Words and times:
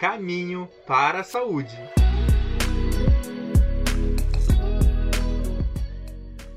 Caminho 0.00 0.66
para 0.86 1.20
a 1.20 1.22
Saúde. 1.22 1.76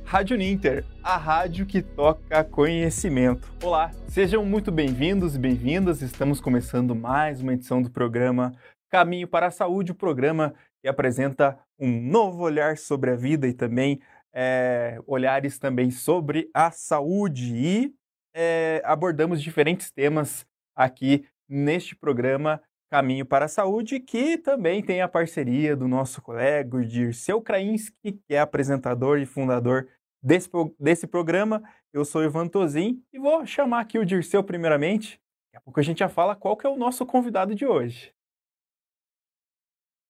Rádio 0.06 0.38
Ninter, 0.38 0.86
a 1.04 1.18
rádio 1.18 1.66
que 1.66 1.82
toca 1.82 2.42
conhecimento. 2.46 3.54
Olá, 3.62 3.92
sejam 4.08 4.46
muito 4.46 4.72
bem-vindos 4.72 5.36
e 5.36 5.40
bem-vindas. 5.40 6.02
Estamos 6.02 6.40
começando 6.40 6.96
mais 6.96 7.42
uma 7.42 7.52
edição 7.52 7.82
do 7.82 7.92
programa 7.92 8.56
Caminho 8.90 9.28
para 9.28 9.48
a 9.48 9.52
Saúde, 9.52 9.92
o 9.92 9.96
programa 9.96 10.54
que 10.82 10.88
apresenta 10.88 11.60
um 11.78 12.02
novo 12.02 12.44
olhar 12.44 12.78
sobre 12.78 13.12
a 13.12 13.16
vida 13.18 13.46
e 13.46 13.54
também 13.54 14.00
é, 14.34 14.98
olhares 15.06 15.60
também 15.60 15.92
sobre 15.92 16.50
a 16.54 16.72
saúde. 16.72 17.54
E 17.54 17.94
é, 18.34 18.82
abordamos 18.86 19.44
diferentes 19.44 19.92
temas 19.92 20.46
aqui 20.74 21.28
neste 21.50 21.94
programa 21.94 22.62
Caminho 22.94 23.26
para 23.26 23.46
a 23.46 23.48
Saúde, 23.48 24.00
que 24.00 24.38
também 24.38 24.84
tem 24.84 25.02
a 25.02 25.08
parceria 25.08 25.76
do 25.76 25.88
nosso 25.88 26.22
colega 26.22 26.86
Dirceu 26.86 27.42
Krainski, 27.42 28.12
que 28.12 28.36
é 28.36 28.40
apresentador 28.40 29.18
e 29.18 29.26
fundador 29.26 29.90
desse, 30.22 30.48
desse 30.80 31.08
programa. 31.08 31.64
Eu 31.92 32.06
sou 32.06 32.24
Ivan 32.24 32.48
Tozin 32.48 33.04
e 33.12 33.18
vou 33.18 33.48
chamar 33.48 33.80
aqui 33.80 33.98
o 33.98 34.06
Dirceu 34.06 34.44
primeiramente. 34.44 35.20
Daqui 35.48 35.58
a 35.58 35.62
pouco 35.62 35.80
a 35.80 35.82
gente 35.82 35.98
já 35.98 36.08
fala 36.08 36.36
qual 36.36 36.56
que 36.56 36.68
é 36.68 36.70
o 36.70 36.78
nosso 36.78 37.04
convidado 37.04 37.56
de 37.56 37.66
hoje. 37.66 38.14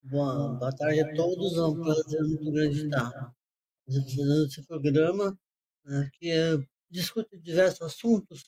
Boa, 0.01 0.49
boa 0.59 0.75
tarde 0.75 0.99
a 0.99 1.15
todos, 1.15 1.57
é 1.57 1.63
um 1.63 1.81
prazer 1.81 2.21
muito 2.21 2.51
grande 2.51 2.83
estar 2.83 3.33
fazendo 3.85 4.45
esse 4.45 4.61
programa, 4.67 5.39
né, 5.85 6.09
que 6.15 6.29
é, 6.29 6.57
discute 6.89 7.39
diversos 7.39 7.81
assuntos, 7.81 8.43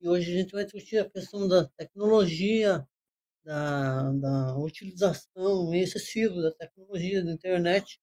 e 0.00 0.08
hoje 0.08 0.32
a 0.32 0.42
gente 0.42 0.50
vai 0.50 0.64
discutir 0.64 0.98
a 0.98 1.08
questão 1.08 1.46
da 1.46 1.68
tecnologia, 1.76 2.84
da, 3.48 4.12
da 4.12 4.58
utilização 4.58 5.72
excessiva 5.72 6.42
da 6.42 6.52
tecnologia, 6.52 7.24
da 7.24 7.32
internet, 7.32 7.98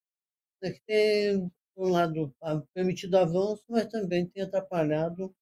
né, 0.60 0.72
que 0.72 0.82
tem, 0.88 1.52
por 1.76 1.88
um 1.88 1.92
lado, 1.92 2.36
permitido 2.74 3.16
avanço, 3.16 3.64
mas 3.70 3.86
também 3.86 4.26
tem 4.28 4.42
atrapalhado 4.42 5.36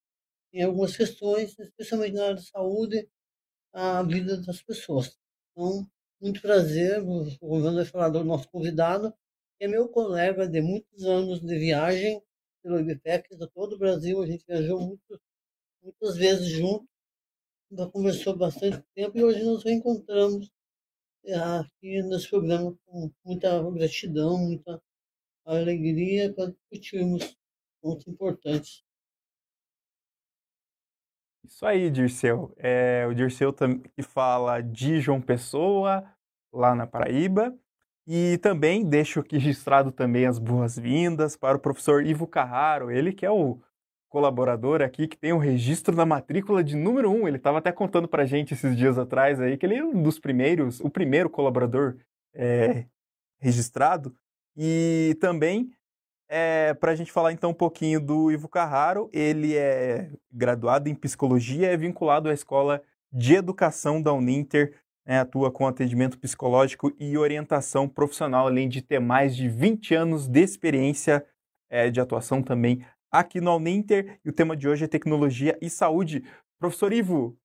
em 0.51 0.61
algumas 0.61 0.97
questões, 0.97 1.57
especialmente 1.57 2.15
na 2.15 2.25
área 2.25 2.35
de 2.35 2.45
saúde, 2.49 3.09
a 3.73 4.03
vida 4.03 4.41
das 4.41 4.61
pessoas. 4.61 5.17
Então, 5.51 5.89
muito 6.21 6.41
prazer, 6.41 7.01
o 7.01 7.23
Ronaldo 7.41 7.77
vai 7.77 7.85
falar 7.85 8.09
do 8.09 8.25
nosso 8.25 8.49
convidado, 8.49 9.13
que 9.57 9.65
é 9.65 9.67
meu 9.69 9.87
colega 9.87 10.45
de 10.49 10.61
muitos 10.61 11.05
anos 11.05 11.39
de 11.39 11.57
viagem 11.57 12.21
pelo 12.61 12.79
IBPEC, 12.79 13.37
de 13.37 13.47
todo 13.51 13.75
o 13.75 13.79
Brasil, 13.79 14.21
a 14.21 14.27
gente 14.27 14.45
viajou 14.45 14.81
muito, 14.81 15.21
muitas 15.81 16.17
vezes 16.17 16.47
junto, 16.49 16.87
já 17.75 17.87
conversou 17.87 18.37
bastante 18.37 18.83
tempo 18.93 19.17
e 19.17 19.23
hoje 19.23 19.43
nos 19.43 19.63
reencontramos 19.63 20.51
é, 21.25 21.35
aqui 21.35 22.01
nesse 22.03 22.29
programa 22.29 22.75
com 22.85 23.11
muita 23.25 23.71
gratidão, 23.71 24.37
muita 24.37 24.81
alegria 25.45 26.33
para 26.33 26.51
discutirmos 26.51 27.37
pontos 27.81 28.07
importantes. 28.07 28.83
Isso 31.45 31.65
aí, 31.65 31.89
Dirceu. 31.89 32.53
É, 32.57 33.05
o 33.07 33.13
Dirceu 33.13 33.53
que 33.53 34.01
fala 34.01 34.61
de 34.61 34.99
João 35.01 35.21
Pessoa, 35.21 36.03
lá 36.51 36.73
na 36.73 36.87
Paraíba. 36.87 37.57
E 38.05 38.37
também 38.39 38.83
deixo 38.83 39.21
aqui 39.21 39.37
registrado 39.37 39.91
também 39.91 40.25
as 40.25 40.37
boas-vindas 40.37 41.37
para 41.37 41.57
o 41.57 41.59
professor 41.59 42.05
Ivo 42.05 42.27
Carraro, 42.27 42.91
ele 42.91 43.13
que 43.13 43.25
é 43.25 43.31
o 43.31 43.61
colaborador 44.13 44.83
aqui 44.83 45.07
que 45.07 45.17
tem 45.17 45.33
o 45.33 45.39
registro 45.39 45.95
da 45.95 46.05
matrícula 46.05 46.63
de 46.63 46.75
número 46.75 47.09
um. 47.09 47.27
Ele 47.27 47.37
estava 47.37 47.57
até 47.57 47.71
contando 47.71 48.07
para 48.07 48.27
gente 48.27 48.53
esses 48.53 48.77
dias 48.77 48.99
atrás 48.99 49.41
aí 49.41 49.57
que 49.57 49.65
ele 49.65 49.77
é 49.77 49.83
um 49.83 50.03
dos 50.03 50.19
primeiros, 50.19 50.79
o 50.81 50.89
primeiro 50.89 51.27
colaborador 51.31 51.95
é, 52.31 52.85
registrado. 53.41 54.15
E 54.55 55.17
também 55.19 55.71
é, 56.29 56.75
para 56.75 56.91
a 56.91 56.95
gente 56.95 57.11
falar 57.11 57.31
então 57.31 57.49
um 57.49 57.55
pouquinho 57.55 57.99
do 57.99 58.31
Ivo 58.31 58.47
Carraro, 58.47 59.09
ele 59.11 59.57
é 59.57 60.11
graduado 60.31 60.87
em 60.87 60.93
psicologia, 60.93 61.71
é 61.71 61.75
vinculado 61.75 62.29
à 62.29 62.33
escola 62.33 62.83
de 63.11 63.33
educação 63.33 63.99
da 63.99 64.13
Uninter, 64.13 64.79
né, 65.07 65.21
atua 65.21 65.51
com 65.51 65.65
atendimento 65.65 66.19
psicológico 66.19 66.93
e 66.99 67.17
orientação 67.17 67.89
profissional, 67.89 68.45
além 68.45 68.69
de 68.69 68.79
ter 68.83 68.99
mais 68.99 69.35
de 69.35 69.49
20 69.49 69.95
anos 69.95 70.27
de 70.27 70.39
experiência 70.39 71.25
é, 71.67 71.89
de 71.89 71.99
atuação 71.99 72.43
também 72.43 72.85
aqui 73.13 73.39
no 73.39 73.55
Uninter. 73.55 74.19
E 74.25 74.29
o 74.29 74.33
tema 74.33 74.57
de 74.57 74.67
hoje 74.67 74.85
é 74.85 74.87
tecnologia 74.87 75.57
e 75.61 75.69
saúde. 75.69 76.23
Professor 76.59 76.91
Ivo, 76.91 77.37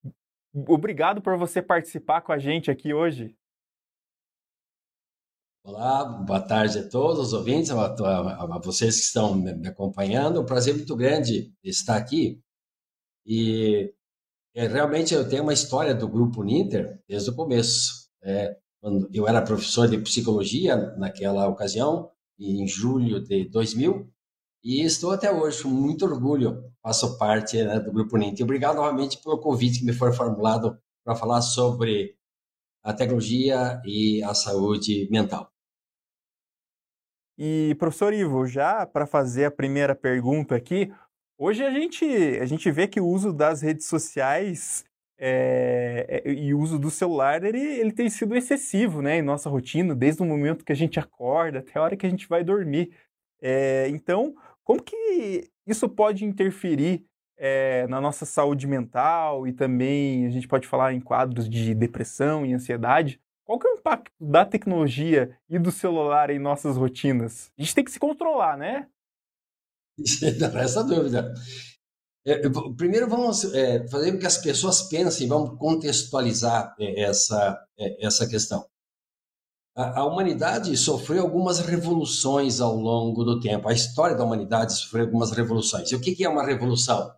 obrigado 0.66 1.20
por 1.20 1.36
você 1.36 1.60
participar 1.60 2.22
com 2.22 2.32
a 2.32 2.38
gente 2.38 2.70
aqui 2.70 2.94
hoje. 2.94 3.36
Olá, 5.62 6.04
boa 6.04 6.40
tarde 6.40 6.78
a 6.78 6.88
todos 6.88 7.18
os 7.18 7.32
ouvintes, 7.34 7.70
a, 7.70 7.86
a, 7.86 8.56
a 8.56 8.58
vocês 8.58 8.96
que 8.96 9.02
estão 9.02 9.34
me 9.34 9.68
acompanhando. 9.68 10.38
É 10.38 10.40
um 10.40 10.46
prazer 10.46 10.74
muito 10.74 10.96
grande 10.96 11.52
estar 11.62 11.96
aqui. 11.96 12.40
E 13.26 13.92
é, 14.54 14.66
realmente 14.66 15.12
eu 15.12 15.28
tenho 15.28 15.42
uma 15.42 15.52
história 15.52 15.94
do 15.94 16.08
Grupo 16.08 16.42
Ninter 16.42 16.98
desde 17.06 17.28
o 17.28 17.34
começo. 17.34 18.08
É, 18.22 18.56
eu 19.12 19.28
era 19.28 19.42
professor 19.42 19.86
de 19.88 19.98
psicologia 19.98 20.76
naquela 20.96 21.46
ocasião, 21.48 22.10
em 22.38 22.66
julho 22.66 23.22
de 23.22 23.48
2000, 23.50 24.08
e 24.62 24.82
estou 24.82 25.12
até 25.12 25.30
hoje 25.30 25.62
com 25.62 25.68
muito 25.68 26.04
orgulho, 26.04 26.64
faço 26.82 27.16
parte 27.18 27.62
né, 27.62 27.78
do 27.80 27.92
Grupo 27.92 28.16
Ninter. 28.16 28.44
Obrigado 28.44 28.76
novamente 28.76 29.18
pelo 29.22 29.38
convite 29.38 29.80
que 29.80 29.84
me 29.84 29.92
foi 29.92 30.12
formulado 30.12 30.78
para 31.04 31.14
falar 31.14 31.40
sobre 31.40 32.16
a 32.82 32.92
tecnologia 32.92 33.80
e 33.84 34.22
a 34.22 34.34
saúde 34.34 35.08
mental. 35.10 35.50
E, 37.36 37.76
professor 37.78 38.12
Ivo, 38.12 38.46
já 38.46 38.84
para 38.84 39.06
fazer 39.06 39.44
a 39.44 39.50
primeira 39.50 39.94
pergunta 39.94 40.56
aqui, 40.56 40.92
hoje 41.38 41.64
a 41.64 41.70
gente, 41.70 42.04
a 42.40 42.44
gente 42.46 42.68
vê 42.70 42.88
que 42.88 43.00
o 43.00 43.06
uso 43.06 43.32
das 43.32 43.62
redes 43.62 43.86
sociais 43.86 44.84
é, 45.16 46.22
e 46.26 46.52
o 46.52 46.60
uso 46.60 46.78
do 46.78 46.90
celular 46.90 47.44
ele, 47.44 47.60
ele 47.60 47.92
tem 47.92 48.08
sido 48.08 48.36
excessivo 48.36 49.02
né, 49.02 49.18
em 49.18 49.22
nossa 49.22 49.48
rotina, 49.48 49.94
desde 49.94 50.22
o 50.22 50.26
momento 50.26 50.64
que 50.64 50.72
a 50.72 50.76
gente 50.76 50.98
acorda 50.98 51.60
até 51.60 51.78
a 51.78 51.82
hora 51.82 51.96
que 51.96 52.06
a 52.06 52.10
gente 52.10 52.28
vai 52.28 52.42
dormir. 52.42 52.92
É, 53.40 53.88
então, 53.88 54.34
como 54.68 54.82
que 54.82 55.50
isso 55.66 55.88
pode 55.88 56.26
interferir 56.26 57.06
é, 57.38 57.86
na 57.86 58.02
nossa 58.02 58.26
saúde 58.26 58.66
mental 58.66 59.46
e 59.46 59.52
também 59.54 60.26
a 60.26 60.30
gente 60.30 60.46
pode 60.46 60.68
falar 60.68 60.92
em 60.92 61.00
quadros 61.00 61.48
de 61.48 61.74
depressão 61.74 62.44
e 62.44 62.52
ansiedade? 62.52 63.18
Qual 63.46 63.58
que 63.58 63.66
é 63.66 63.70
o 63.70 63.78
impacto 63.78 64.12
da 64.20 64.44
tecnologia 64.44 65.34
e 65.48 65.58
do 65.58 65.72
celular 65.72 66.28
em 66.28 66.38
nossas 66.38 66.76
rotinas? 66.76 67.50
A 67.58 67.62
gente 67.62 67.74
tem 67.74 67.82
que 67.82 67.90
se 67.90 67.98
controlar, 67.98 68.58
né? 68.58 68.86
Resta 70.52 70.84
dúvida. 70.84 71.32
É, 72.26 72.38
primeiro 72.76 73.08
vamos 73.08 73.44
é, 73.54 73.88
fazer 73.88 74.12
com 74.12 74.18
que 74.18 74.26
as 74.26 74.36
pessoas 74.36 74.82
pensem, 74.82 75.26
vamos 75.26 75.58
contextualizar 75.58 76.76
é, 76.78 77.04
essa, 77.04 77.58
é, 77.78 78.06
essa 78.06 78.28
questão. 78.28 78.68
A, 79.78 80.00
a, 80.00 80.04
humanidade 80.04 80.76
sofreu 80.76 81.22
algumas 81.22 81.60
revoluções 81.60 82.60
ao 82.60 82.74
longo 82.74 83.22
do 83.22 83.38
tempo. 83.38 83.68
A 83.68 83.72
história 83.72 84.16
da 84.16 84.24
humanidade 84.24 84.72
sofreu 84.72 85.04
algumas 85.04 85.30
revoluções. 85.30 85.92
E 85.92 85.94
o 85.94 86.00
que, 86.00 86.16
que 86.16 86.24
é 86.24 86.28
uma 86.28 86.44
revolução? 86.44 87.14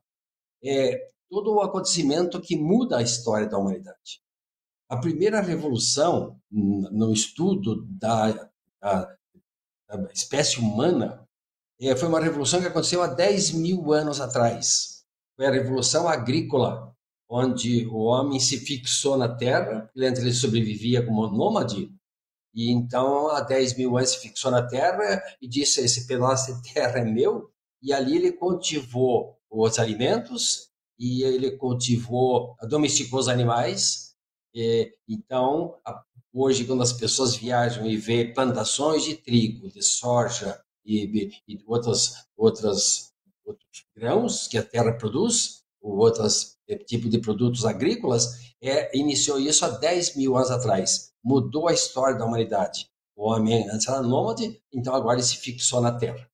É 0.62 1.08
todo 1.30 1.54
o 1.54 1.62
acontecimento 1.62 2.38
que 2.38 2.58
muda 2.58 2.98
a 2.98 3.02
história 3.02 3.48
da 3.48 3.56
humanidade. 3.56 4.20
A 4.90 4.98
primeira 4.98 5.40
revolução 5.40 6.38
no 6.50 7.10
estudo 7.14 7.86
da, 7.88 8.50
da, 8.78 9.16
da 9.88 10.12
espécie 10.12 10.60
humana 10.60 11.26
é, 11.80 11.96
foi 11.96 12.10
uma 12.10 12.20
revolução 12.20 12.60
que 12.60 12.66
aconteceu 12.66 13.02
há 13.02 13.06
10 13.06 13.52
mil 13.52 13.90
anos 13.90 14.20
atrás. 14.20 15.02
Foi 15.34 15.46
a 15.46 15.50
revolução 15.50 16.06
agrícola, 16.06 16.94
onde 17.26 17.86
o 17.86 18.00
homem 18.00 18.38
se 18.38 18.58
fixou 18.58 19.16
na 19.16 19.34
terra, 19.34 19.90
ele 19.96 20.34
sobrevivia 20.34 21.06
como 21.06 21.26
nômade, 21.26 21.90
e 22.54 22.70
então 22.70 23.28
há 23.28 23.40
10 23.40 23.76
mil 23.76 23.96
anos 23.96 24.10
se 24.10 24.18
fixou 24.18 24.50
na 24.50 24.66
terra 24.66 25.22
e 25.40 25.48
disse: 25.48 25.80
esse 25.80 26.06
pedaço 26.06 26.54
de 26.54 26.72
terra 26.72 26.98
é 26.98 27.04
meu, 27.04 27.50
e 27.82 27.92
ali 27.92 28.16
ele 28.16 28.32
cultivou 28.32 29.36
os 29.50 29.78
alimentos, 29.78 30.70
e 30.98 31.22
ele 31.22 31.52
cultivou, 31.52 32.56
domesticou 32.68 33.18
os 33.18 33.28
animais, 33.28 34.10
é, 34.54 34.92
então, 35.08 35.76
hoje, 36.32 36.64
quando 36.64 36.82
as 36.82 36.92
pessoas 36.92 37.36
viajam 37.36 37.86
e 37.86 37.96
vê 37.96 38.32
plantações 38.32 39.04
de 39.04 39.14
trigo, 39.14 39.68
de 39.68 39.82
soja 39.82 40.60
e, 40.84 41.30
e 41.46 41.62
outras, 41.66 42.26
outras, 42.36 43.12
outros 43.44 43.86
grãos 43.96 44.48
que 44.48 44.58
a 44.58 44.62
terra 44.62 44.92
produz, 44.92 45.59
ou 45.80 45.96
outros 45.98 46.56
é, 46.68 46.76
tipos 46.76 47.10
de 47.10 47.18
produtos 47.18 47.64
agrícolas, 47.64 48.52
é, 48.62 48.96
iniciou 48.96 49.38
isso 49.38 49.64
há 49.64 49.68
10 49.68 50.16
mil 50.16 50.36
anos 50.36 50.50
atrás. 50.50 51.12
Mudou 51.22 51.68
a 51.68 51.72
história 51.72 52.16
da 52.16 52.24
humanidade. 52.24 52.88
O 53.16 53.30
homem 53.30 53.68
antes 53.70 53.88
era 53.88 54.02
nômade, 54.02 54.60
então 54.72 54.94
agora 54.94 55.18
ele 55.18 55.26
se 55.26 55.36
fixou 55.36 55.80
na 55.80 55.92
terra. 55.92 56.28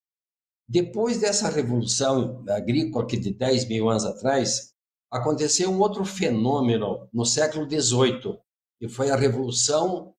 Depois 0.68 1.18
dessa 1.20 1.48
revolução 1.48 2.44
agrícola 2.48 3.06
que 3.06 3.16
de 3.16 3.32
10 3.32 3.68
mil 3.68 3.88
anos 3.88 4.04
atrás, 4.04 4.74
aconteceu 5.10 5.70
um 5.70 5.80
outro 5.80 6.04
fenômeno 6.04 7.08
no 7.12 7.24
século 7.24 7.68
XVIII, 7.68 8.38
que 8.78 8.88
foi 8.88 9.10
a 9.10 9.16
revolução 9.16 10.14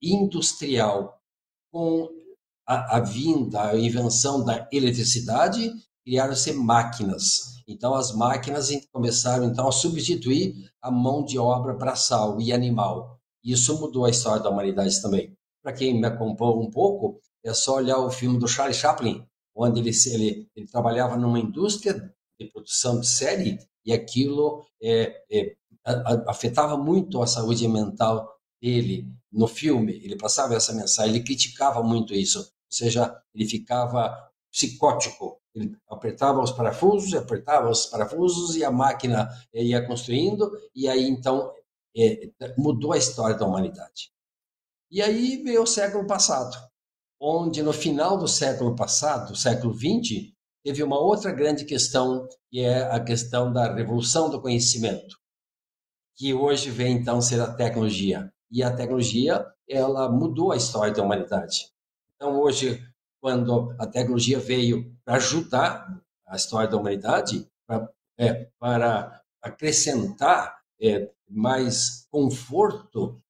industrial 0.00 1.20
com 1.70 2.08
a, 2.66 2.96
a 2.96 3.00
vinda, 3.00 3.70
a 3.70 3.78
invenção 3.78 4.44
da 4.44 4.68
eletricidade, 4.72 5.72
criaram-se 6.08 6.54
máquinas. 6.54 7.58
Então 7.66 7.94
as 7.94 8.14
máquinas 8.14 8.70
começaram 8.90 9.44
então 9.44 9.68
a 9.68 9.72
substituir 9.72 10.54
a 10.80 10.90
mão 10.90 11.22
de 11.22 11.38
obra 11.38 11.74
braçal 11.74 12.40
e 12.40 12.50
animal. 12.50 13.20
Isso 13.44 13.78
mudou 13.78 14.06
a 14.06 14.10
história 14.10 14.42
da 14.42 14.48
humanidade 14.48 15.02
também. 15.02 15.36
Para 15.62 15.74
quem 15.74 16.00
me 16.00 16.06
acompanha 16.06 16.52
um 16.52 16.70
pouco, 16.70 17.20
é 17.44 17.52
só 17.52 17.76
olhar 17.76 17.98
o 17.98 18.10
filme 18.10 18.38
do 18.38 18.48
Charlie 18.48 18.74
Chaplin, 18.74 19.22
onde 19.54 19.80
ele, 19.80 19.90
ele, 20.06 20.48
ele 20.56 20.66
trabalhava 20.66 21.14
numa 21.18 21.38
indústria 21.38 22.10
de 22.40 22.46
produção 22.46 23.00
de 23.00 23.06
série 23.06 23.58
e 23.84 23.92
aquilo 23.92 24.64
é, 24.82 25.14
é, 25.30 25.56
afetava 26.26 26.78
muito 26.78 27.20
a 27.20 27.26
saúde 27.26 27.68
mental 27.68 28.34
dele 28.62 29.06
no 29.30 29.46
filme. 29.46 29.92
Ele 30.02 30.16
passava 30.16 30.54
essa 30.54 30.72
mensagem, 30.72 31.14
ele 31.14 31.24
criticava 31.24 31.82
muito 31.82 32.14
isso. 32.14 32.38
Ou 32.38 32.46
seja, 32.70 33.14
ele 33.34 33.46
ficava 33.46 34.27
psicótico. 34.58 35.40
Ele 35.54 35.76
apertava 35.88 36.40
os 36.40 36.50
parafusos, 36.50 37.14
apertava 37.14 37.70
os 37.70 37.86
parafusos 37.86 38.56
e 38.56 38.64
a 38.64 38.70
máquina 38.70 39.28
ia 39.54 39.86
construindo 39.86 40.50
e 40.74 40.88
aí 40.88 41.08
então 41.08 41.52
é, 41.96 42.30
mudou 42.56 42.92
a 42.92 42.98
história 42.98 43.36
da 43.36 43.46
humanidade. 43.46 44.10
E 44.90 45.00
aí 45.00 45.42
veio 45.42 45.62
o 45.62 45.66
século 45.66 46.06
passado, 46.06 46.56
onde 47.20 47.62
no 47.62 47.72
final 47.72 48.18
do 48.18 48.26
século 48.26 48.74
passado, 48.74 49.36
século 49.36 49.72
20, 49.72 50.34
teve 50.64 50.82
uma 50.82 50.98
outra 50.98 51.30
grande 51.30 51.64
questão, 51.64 52.28
que 52.50 52.60
é 52.60 52.82
a 52.90 52.98
questão 52.98 53.52
da 53.52 53.74
revolução 53.74 54.30
do 54.30 54.40
conhecimento, 54.40 55.16
que 56.16 56.34
hoje 56.34 56.70
vem 56.70 56.96
então 56.96 57.20
ser 57.20 57.40
a 57.40 57.52
tecnologia. 57.52 58.32
E 58.50 58.62
a 58.62 58.74
tecnologia, 58.74 59.44
ela 59.68 60.08
mudou 60.10 60.52
a 60.52 60.56
história 60.56 60.92
da 60.92 61.02
humanidade. 61.02 61.70
Então 62.16 62.40
hoje, 62.40 62.82
quando 63.20 63.74
a 63.78 63.86
tecnologia 63.86 64.38
veio 64.38 64.94
para 65.04 65.16
ajudar 65.16 66.00
a 66.26 66.36
história 66.36 66.68
da 66.68 66.76
humanidade, 66.76 67.46
para, 67.66 67.90
é, 68.18 68.48
para 68.58 69.22
acrescentar 69.42 70.58
é, 70.80 71.10
mais 71.28 72.06
conforto 72.10 73.20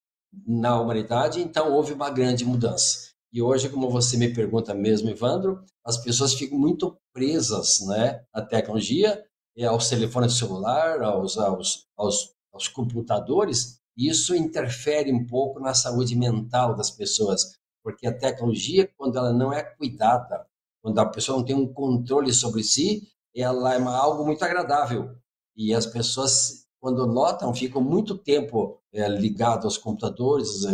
na 0.46 0.80
humanidade, 0.80 1.40
então 1.40 1.72
houve 1.72 1.92
uma 1.92 2.10
grande 2.10 2.44
mudança. 2.44 3.08
E 3.32 3.42
hoje, 3.42 3.68
como 3.68 3.90
você 3.90 4.16
me 4.16 4.32
pergunta 4.32 4.74
mesmo, 4.74 5.10
Evandro, 5.10 5.62
as 5.84 5.98
pessoas 5.98 6.34
ficam 6.34 6.58
muito 6.58 6.98
presas 7.12 7.80
né, 7.86 8.22
à 8.32 8.40
tecnologia, 8.40 9.22
aos 9.66 9.88
telefones 9.88 10.38
celular, 10.38 11.02
aos, 11.02 11.36
aos, 11.36 11.86
aos, 11.96 12.34
aos 12.52 12.68
computadores, 12.68 13.80
e 13.96 14.08
isso 14.08 14.34
interfere 14.34 15.12
um 15.12 15.26
pouco 15.26 15.58
na 15.58 15.74
saúde 15.74 16.14
mental 16.14 16.76
das 16.76 16.90
pessoas, 16.90 17.57
porque 17.88 18.06
a 18.06 18.12
tecnologia, 18.12 18.86
quando 18.98 19.16
ela 19.16 19.32
não 19.32 19.50
é 19.50 19.62
cuidada, 19.62 20.46
quando 20.82 20.98
a 20.98 21.06
pessoa 21.06 21.38
não 21.38 21.44
tem 21.44 21.56
um 21.56 21.72
controle 21.72 22.34
sobre 22.34 22.62
si, 22.62 23.08
ela 23.34 23.72
é 23.72 23.78
uma, 23.78 23.96
algo 23.96 24.26
muito 24.26 24.44
agradável. 24.44 25.16
E 25.56 25.72
as 25.72 25.86
pessoas, 25.86 26.66
quando 26.78 27.06
notam, 27.06 27.54
ficam 27.54 27.80
muito 27.80 28.18
tempo 28.18 28.78
é, 28.92 29.08
ligados 29.08 29.64
aos 29.64 29.78
computadores, 29.78 30.66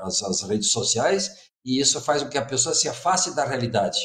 às, 0.00 0.22
às 0.22 0.42
redes 0.48 0.70
sociais, 0.70 1.50
e 1.62 1.78
isso 1.78 2.00
faz 2.00 2.22
com 2.22 2.30
que 2.30 2.38
a 2.38 2.46
pessoa 2.46 2.74
se 2.74 2.88
afaste 2.88 3.34
da 3.34 3.44
realidade. 3.44 4.00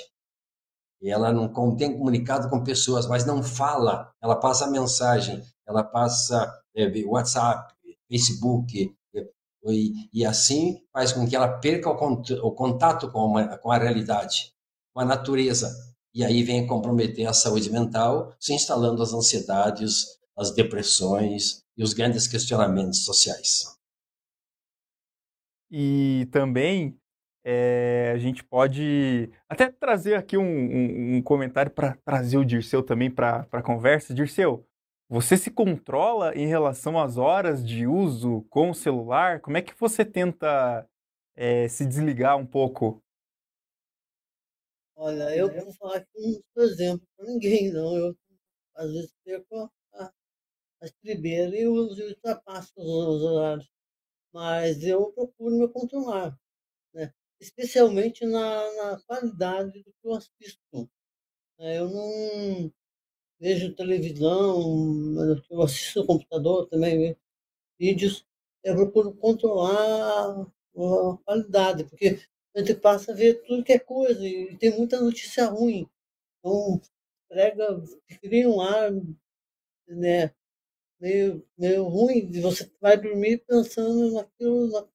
Ela 1.01 1.31
não 1.31 1.47
tem 1.77 1.97
comunicado 1.97 2.49
com 2.49 2.61
pessoas, 2.65 3.07
mas 3.07 3.25
não 3.25 3.41
fala, 3.41 4.13
ela 4.21 4.35
passa 4.35 4.69
mensagem, 4.69 5.41
ela 5.65 5.85
passa 5.85 6.53
é, 6.75 6.91
WhatsApp, 7.05 7.73
Facebook, 8.09 8.93
e, 9.65 10.09
e, 10.13 10.25
assim 10.25 10.81
faz 10.93 11.11
com 11.11 11.27
que 11.27 11.35
ela 11.35 11.59
perca 11.59 11.89
o, 11.89 11.93
o 11.93 12.51
contato 12.51 13.11
com, 13.11 13.33
com 13.61 13.71
a 13.71 13.77
realidade, 13.77 14.53
com 14.93 15.01
a 15.01 15.05
natureza. 15.05 15.69
E 16.13 16.23
aí 16.23 16.43
vem 16.43 16.65
comprometer 16.65 17.27
a 17.27 17.33
saúde 17.33 17.69
mental, 17.71 18.33
se 18.39 18.53
instalando 18.53 19.03
as 19.03 19.13
ansiedades, 19.13 20.19
as 20.37 20.51
depressões 20.51 21.63
e 21.77 21.83
os 21.83 21.93
grandes 21.93 22.27
questionamentos 22.27 23.03
sociais. 23.03 23.77
E 25.71 26.27
também 26.31 26.97
é, 27.43 28.11
a 28.13 28.17
gente 28.17 28.43
pode 28.43 29.29
até 29.47 29.69
trazer 29.69 30.15
aqui 30.15 30.37
um, 30.37 30.43
um, 30.43 31.15
um 31.17 31.21
comentário 31.21 31.71
para 31.71 31.95
trazer 32.03 32.37
o 32.37 32.45
Dirceu 32.45 32.81
também 32.83 33.09
para 33.09 33.47
a 33.51 33.61
conversa. 33.61 34.13
Dirceu, 34.13 34.67
você 35.09 35.35
se 35.35 35.51
controla 35.51 36.33
em 36.35 36.47
relação 36.47 36.99
às 36.99 37.17
horas 37.17 37.65
de 37.65 37.87
uso 37.87 38.43
com 38.49 38.69
o 38.69 38.75
celular? 38.75 39.41
Como 39.41 39.57
é 39.57 39.61
que 39.61 39.73
você 39.77 40.05
tenta 40.05 40.87
é, 41.35 41.67
se 41.67 41.85
desligar 41.85 42.37
um 42.37 42.45
pouco? 42.45 43.03
Olha, 44.95 45.35
eu 45.35 45.51
vou 45.51 45.73
falar 45.73 45.97
aqui 45.97 46.41
um 46.55 46.61
exemplo 46.61 47.07
para 47.17 47.25
ninguém, 47.25 47.71
não. 47.73 47.95
Eu 47.97 48.15
às 48.75 48.91
vezes 48.91 49.13
perco 49.25 49.69
a, 49.93 50.05
a 50.81 50.87
e 51.03 51.67
uso 51.67 52.03
ultrapasso 52.03 52.71
os 52.77 53.21
horários. 53.23 53.69
Mas 54.31 54.83
eu 54.83 55.11
procuro 55.11 55.57
me 55.57 55.67
controlar 55.67 56.37
especialmente 57.39 58.25
na, 58.25 58.73
na 58.73 58.99
qualidade 59.01 59.81
do 59.83 59.91
que 59.93 60.07
eu 60.07 60.13
assisto. 60.13 60.89
É, 61.59 61.79
eu 61.79 61.89
não 61.89 62.71
vejo 63.39 63.73
televisão, 63.73 64.61
eu 65.49 65.61
assisto 65.61 66.05
computador 66.05 66.67
também, 66.67 67.15
vídeos, 67.79 68.25
eu 68.63 68.75
procuro 68.75 69.13
controlar 69.13 70.31
a 70.31 71.17
qualidade, 71.25 71.85
porque 71.85 72.19
a 72.55 72.59
gente 72.59 72.75
passa 72.75 73.11
a 73.11 73.15
ver 73.15 73.41
tudo 73.43 73.63
que 73.63 73.73
é 73.73 73.79
coisa 73.79 74.25
e 74.27 74.57
tem 74.57 74.77
muita 74.77 74.99
notícia 74.99 75.45
ruim. 75.45 75.87
Então, 76.39 76.81
prega, 77.29 77.81
cria 78.21 78.49
um 78.49 78.61
ar 78.61 78.91
né, 79.87 80.33
meio, 80.99 81.45
meio 81.57 81.83
ruim, 81.85 82.29
e 82.33 82.41
você 82.41 82.69
vai 82.81 82.97
dormir 82.99 83.43
pensando 83.47 84.13
naquilo, 84.13 84.89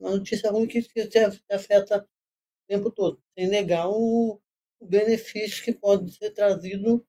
uma 0.00 0.16
notícia 0.16 0.50
ruim 0.50 0.66
que, 0.66 0.82
que 0.82 1.06
te 1.06 1.18
afeta 1.50 2.02
o 2.04 2.68
tempo 2.68 2.90
todo, 2.90 3.20
sem 3.36 3.48
negar 3.48 3.88
o, 3.88 4.40
o 4.80 4.86
benefício 4.86 5.64
que 5.64 5.72
pode 5.72 6.12
ser 6.12 6.30
trazido 6.32 7.06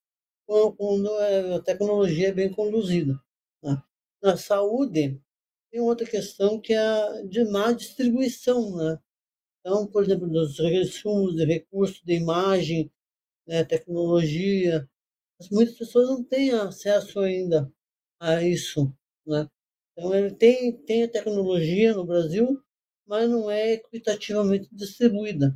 quando, 0.50 0.74
quando 0.74 1.14
a 1.56 1.62
tecnologia 1.62 2.30
é 2.30 2.34
bem 2.34 2.52
conduzida. 2.52 3.22
Né? 3.64 3.80
Na 4.24 4.36
saúde, 4.36 5.22
tem 5.72 5.80
outra 5.80 6.08
questão 6.08 6.60
que 6.60 6.74
é 6.74 6.80
a 6.80 7.22
de 7.22 7.44
má 7.46 7.72
distribuição. 7.72 8.76
Né? 8.76 9.00
Então, 9.60 9.86
por 9.86 10.04
exemplo, 10.04 10.28
dos 10.28 10.58
resumos 10.58 11.36
de 11.36 11.46
recursos 11.46 12.02
de 12.04 12.16
imagem, 12.16 12.92
né, 13.48 13.64
tecnologia, 13.64 14.90
muitas 15.52 15.78
pessoas 15.78 16.10
não 16.10 16.24
têm 16.24 16.52
acesso 16.52 17.20
ainda 17.20 17.72
a 18.20 18.42
isso. 18.44 18.92
Né? 19.28 19.48
Então, 19.92 20.16
ele 20.16 20.34
tem, 20.34 20.76
tem 20.84 21.04
a 21.04 21.12
tecnologia 21.12 21.94
no 21.94 22.06
Brasil, 22.06 22.60
mas 23.06 23.30
não 23.30 23.52
é 23.52 23.74
equitativamente 23.74 24.68
distribuída. 24.72 25.56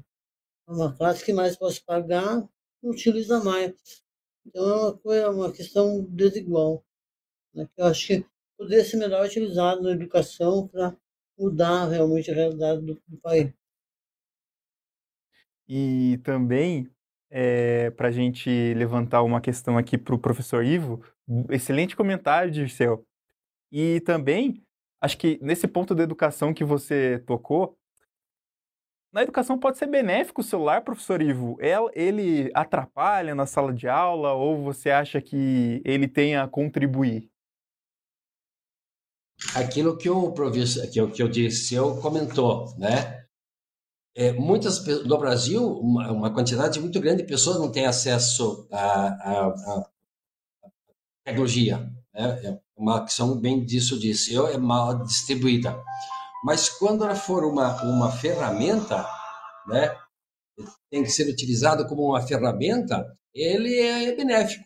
Uma 0.68 0.96
classe 0.96 1.26
que 1.26 1.34
mais 1.34 1.58
pode 1.58 1.82
pagar 1.82 2.48
utiliza 2.84 3.44
mais. 3.44 4.03
Então 4.46 4.70
é 4.70 4.76
uma, 4.76 4.98
coisa, 4.98 5.30
uma 5.32 5.52
questão 5.52 6.04
desigual. 6.10 6.84
Né? 7.54 7.68
Que 7.76 7.82
eu 7.82 7.86
acho 7.86 8.08
que 8.08 8.26
poderia 8.58 8.84
ser 8.84 8.98
melhor 8.98 9.26
utilizado 9.26 9.82
na 9.82 9.92
educação 9.92 10.68
para 10.68 10.96
mudar 11.38 11.88
realmente 11.88 12.32
a 12.32 12.36
realidade 12.36 12.82
do, 12.82 13.02
do 13.08 13.18
país. 13.18 13.52
E 15.68 16.20
também, 16.24 16.90
é, 17.30 17.90
para 17.92 18.10
a 18.10 18.12
gente 18.12 18.74
levantar 18.76 19.24
uma 19.24 19.42
questão 19.42 19.78
aqui 19.78 19.98
para 19.98 20.14
o 20.14 20.20
professor 20.20 20.64
Ivo, 20.64 21.04
excelente 21.50 21.96
comentário, 21.96 22.52
Dirceu. 22.52 23.06
E 23.72 24.02
também 24.02 24.62
acho 25.02 25.18
que 25.18 25.40
nesse 25.42 25.68
ponto 25.68 25.96
da 25.96 26.04
educação 26.04 26.54
que 26.54 26.64
você 26.64 27.20
tocou, 27.26 27.78
na 29.14 29.22
educação 29.22 29.60
pode 29.60 29.78
ser 29.78 29.86
benéfico 29.86 30.42
o 30.42 30.44
celular, 30.44 30.82
professor 30.82 31.22
Ivo? 31.22 31.56
Ele 31.94 32.50
atrapalha 32.54 33.36
na 33.36 33.46
sala 33.46 33.72
de 33.72 33.88
aula 33.88 34.34
ou 34.34 34.64
você 34.64 34.90
acha 34.90 35.22
que 35.22 35.82
ele 35.86 36.08
tem 36.08 36.36
a 36.36 36.48
contribuir? 36.48 37.30
Aquilo 39.56 39.98
que 39.98 40.10
o 40.10 40.32
professor, 40.32 40.88
que 40.88 41.06
que 41.08 41.28
disse, 41.28 41.76
eu 41.76 42.02
comentou, 42.02 42.76
né? 42.78 43.24
É, 44.16 44.32
muitas 44.32 44.86
no 45.06 45.18
Brasil, 45.18 45.66
uma, 45.80 46.12
uma, 46.12 46.34
quantidade 46.34 46.80
muito 46.80 47.00
grande 47.00 47.24
de 47.24 47.28
pessoas 47.28 47.58
não 47.60 47.72
tem 47.72 47.86
acesso 47.86 48.68
à 48.72 49.90
tecnologia. 51.26 51.80
Né? 52.14 52.46
É, 52.46 52.60
uma 52.76 53.04
ação 53.04 53.40
bem 53.40 53.66
disso 53.66 54.00
disse, 54.00 54.34
eu 54.34 54.48
é 54.48 54.58
mal 54.58 55.04
distribuída. 55.04 55.76
Mas 56.44 56.70
quando 56.70 57.06
ela 57.06 57.16
for 57.16 57.46
uma, 57.46 57.82
uma 57.84 58.12
ferramenta, 58.12 59.08
né, 59.68 59.96
tem 60.92 61.04
que 61.04 61.10
ser 61.10 61.30
utilizado 61.30 61.88
como 61.88 62.04
uma 62.04 62.22
ferramenta, 62.22 63.06
ele 63.34 63.80
é 63.80 64.16
benéfico. 64.16 64.66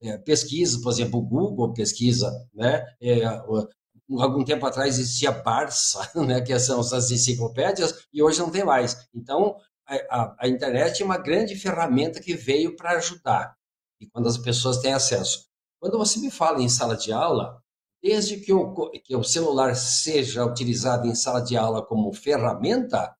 É, 0.00 0.16
pesquisa, 0.18 0.80
por 0.80 0.92
exemplo, 0.92 1.20
o 1.20 1.22
Google 1.22 1.72
pesquisa, 1.72 2.30
né, 2.54 2.84
é, 3.00 3.24
algum 3.24 4.44
tempo 4.44 4.66
atrás 4.66 4.98
existia 4.98 5.32
Barça, 5.32 6.10
né, 6.26 6.40
que 6.40 6.56
são 6.58 6.80
as 6.80 7.10
enciclopédias, 7.10 8.06
e 8.12 8.22
hoje 8.22 8.38
não 8.38 8.50
tem 8.50 8.64
mais. 8.64 8.96
Então, 9.14 9.56
a, 9.86 9.94
a, 9.94 10.36
a 10.40 10.48
internet 10.48 11.02
é 11.02 11.04
uma 11.04 11.18
grande 11.18 11.56
ferramenta 11.56 12.20
que 12.20 12.34
veio 12.34 12.76
para 12.76 12.92
ajudar, 12.92 13.56
e 14.00 14.06
quando 14.08 14.28
as 14.28 14.38
pessoas 14.38 14.78
têm 14.78 14.92
acesso. 14.92 15.46
Quando 15.80 15.98
você 15.98 16.18
me 16.20 16.30
fala 16.30 16.62
em 16.62 16.68
sala 16.68 16.96
de 16.96 17.12
aula, 17.12 17.61
desde 18.02 18.40
que 18.40 18.52
o, 18.52 18.90
que 18.90 19.14
o 19.14 19.22
celular 19.22 19.76
seja 19.76 20.44
utilizado 20.44 21.06
em 21.06 21.14
sala 21.14 21.40
de 21.40 21.56
aula 21.56 21.84
como 21.84 22.12
ferramenta, 22.12 23.16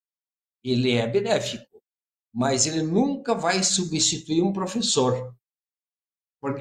ele 0.64 0.92
é 0.92 1.06
benéfico, 1.06 1.80
mas 2.34 2.66
ele 2.66 2.82
nunca 2.82 3.34
vai 3.34 3.62
substituir 3.62 4.42
um 4.42 4.52
professor. 4.52 5.34
Por, 6.40 6.54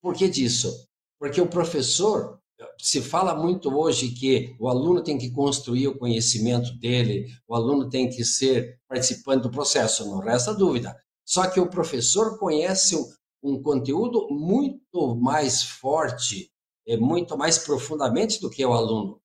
por 0.00 0.14
que 0.14 0.28
disso? 0.28 0.86
Porque 1.18 1.40
o 1.40 1.48
professor, 1.48 2.38
se 2.78 3.00
fala 3.00 3.34
muito 3.34 3.74
hoje 3.74 4.10
que 4.10 4.54
o 4.58 4.68
aluno 4.68 5.02
tem 5.02 5.16
que 5.16 5.30
construir 5.30 5.88
o 5.88 5.98
conhecimento 5.98 6.76
dele, 6.78 7.26
o 7.48 7.54
aluno 7.54 7.88
tem 7.88 8.10
que 8.10 8.22
ser 8.22 8.78
participante 8.86 9.44
do 9.44 9.50
processo, 9.50 10.04
não 10.04 10.18
resta 10.18 10.52
dúvida. 10.52 10.94
Só 11.24 11.48
que 11.48 11.58
o 11.58 11.70
professor 11.70 12.38
conhece 12.38 12.94
um, 12.94 13.10
um 13.42 13.62
conteúdo 13.62 14.28
muito 14.30 15.16
mais 15.16 15.62
forte, 15.62 16.50
é, 16.86 16.96
muito 16.96 17.36
mais 17.36 17.58
profundamente 17.58 18.40
do 18.40 18.50
que 18.50 18.64
o 18.64 18.72
aluno. 18.72 19.20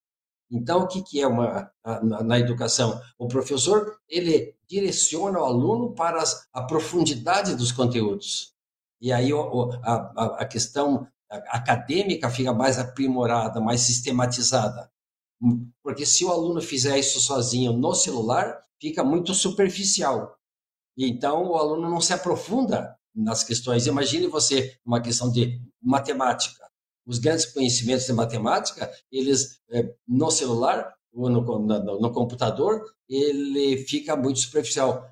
Então, 0.51 0.82
o 0.82 0.88
que, 0.88 1.01
que 1.01 1.22
é 1.22 1.27
uma, 1.27 1.72
na, 2.03 2.24
na 2.24 2.39
educação? 2.39 3.00
O 3.18 3.27
professor, 3.27 3.98
ele 4.10 4.53
direciona 4.68 5.39
o 5.39 5.46
aluno 5.46 5.94
para 5.94 6.22
as, 6.22 6.46
a 6.51 6.63
profundidade 6.63 7.56
dos 7.56 7.72
conteúdos. 7.72 8.53
E 9.00 9.12
aí 9.13 9.32
a, 9.84 10.41
a 10.41 10.46
questão 10.46 11.08
acadêmica 11.48 12.30
fica 12.30 12.53
mais 12.53 12.77
aprimorada, 12.77 13.62
mais 13.62 13.82
sistematizada. 13.82 14.91
Porque 15.82 16.06
se 16.06 16.24
o 16.25 16.32
aluno 16.32 16.62
fizer 16.62 17.00
isso 17.00 17.20
sozinho 17.20 17.74
no 17.74 17.96
celular, 17.96 18.63
fica 18.80 19.03
muito 19.03 19.34
superficial. 19.34 20.38
Então 20.98 21.48
o 21.48 21.56
aluno 21.56 21.89
não 21.89 22.01
se 22.01 22.13
aprofunda 22.13 22.96
nas 23.15 23.44
questões. 23.44 23.88
Imagine 23.88 24.27
você 24.27 24.77
uma 24.86 25.01
questão 25.01 25.32
de 25.32 25.60
matemática. 25.82 26.70
Os 27.05 27.20
grandes 27.20 27.46
conhecimentos 27.46 28.05
de 28.05 28.13
matemática, 28.13 28.91
eles 29.12 29.60
é, 29.72 29.93
no 30.08 30.29
celular 30.31 30.93
ou 31.13 31.29
no, 31.29 31.41
no, 31.41 32.00
no 32.00 32.12
computador, 32.12 32.84
ele 33.10 33.77
fica 33.86 34.15
muito 34.15 34.39
superficial 34.39 35.12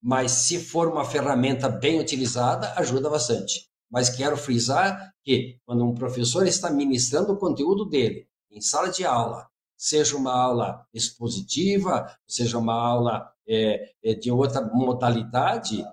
mas 0.00 0.30
se 0.32 0.58
for 0.58 0.88
uma 0.88 1.04
ferramenta 1.04 1.68
bem 1.68 1.98
utilizada, 1.98 2.72
ajuda 2.76 3.10
bastante. 3.10 3.68
Mas 3.90 4.10
quero 4.10 4.36
frisar 4.36 5.12
que 5.24 5.58
quando 5.64 5.84
um 5.84 5.94
professor 5.94 6.46
está 6.46 6.70
ministrando 6.70 7.32
o 7.32 7.38
conteúdo 7.38 7.84
dele 7.84 8.28
em 8.50 8.60
sala 8.60 8.90
de 8.90 9.04
aula, 9.04 9.48
seja 9.76 10.16
uma 10.16 10.32
aula 10.32 10.86
expositiva, 10.92 12.14
seja 12.26 12.58
uma 12.58 12.74
aula 12.74 13.32
é, 13.46 13.92
é 14.02 14.14
de 14.14 14.30
outra 14.30 14.62
modalidade, 14.62 15.84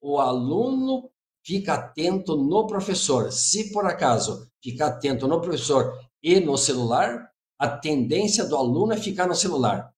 o 0.00 0.18
aluno 0.18 1.10
fica 1.48 1.72
atento 1.72 2.36
no 2.36 2.66
professor. 2.66 3.32
Se 3.32 3.72
por 3.72 3.86
acaso 3.86 4.46
ficar 4.62 4.88
atento 4.88 5.26
no 5.26 5.40
professor 5.40 5.98
e 6.22 6.38
no 6.40 6.58
celular, 6.58 7.30
a 7.58 7.66
tendência 7.66 8.44
do 8.44 8.54
aluno 8.54 8.92
é 8.92 8.98
ficar 8.98 9.26
no 9.26 9.34
celular. 9.34 9.90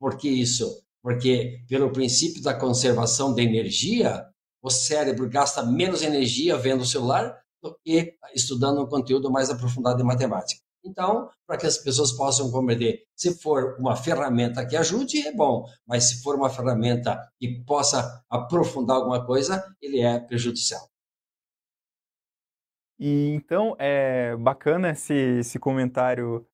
Por 0.00 0.16
que 0.16 0.28
isso? 0.28 0.82
Porque, 1.00 1.60
pelo 1.68 1.92
princípio 1.92 2.42
da 2.42 2.58
conservação 2.58 3.32
da 3.32 3.40
energia, 3.40 4.26
o 4.60 4.68
cérebro 4.68 5.30
gasta 5.30 5.62
menos 5.62 6.02
energia 6.02 6.56
vendo 6.56 6.80
o 6.80 6.86
celular 6.86 7.38
do 7.62 7.78
que 7.84 8.16
estudando 8.34 8.82
um 8.82 8.88
conteúdo 8.88 9.30
mais 9.30 9.48
aprofundado 9.48 10.02
em 10.02 10.04
matemática. 10.04 10.60
Então, 10.84 11.30
para 11.46 11.58
que 11.58 11.66
as 11.66 11.78
pessoas 11.78 12.12
possam 12.12 12.50
compreender, 12.50 13.04
se 13.14 13.40
for 13.40 13.76
uma 13.78 13.96
ferramenta 13.96 14.66
que 14.66 14.76
ajude, 14.76 15.26
é 15.26 15.32
bom, 15.32 15.64
mas 15.86 16.04
se 16.04 16.22
for 16.22 16.34
uma 16.34 16.48
ferramenta 16.48 17.20
que 17.38 17.62
possa 17.64 18.24
aprofundar 18.28 18.96
alguma 18.96 19.24
coisa, 19.24 19.62
ele 19.80 20.00
é 20.00 20.18
prejudicial. 20.18 20.88
E 22.98 23.30
então, 23.30 23.74
é 23.78 24.36
bacana 24.36 24.90
esse, 24.90 25.14
esse 25.14 25.58
comentário 25.58 26.46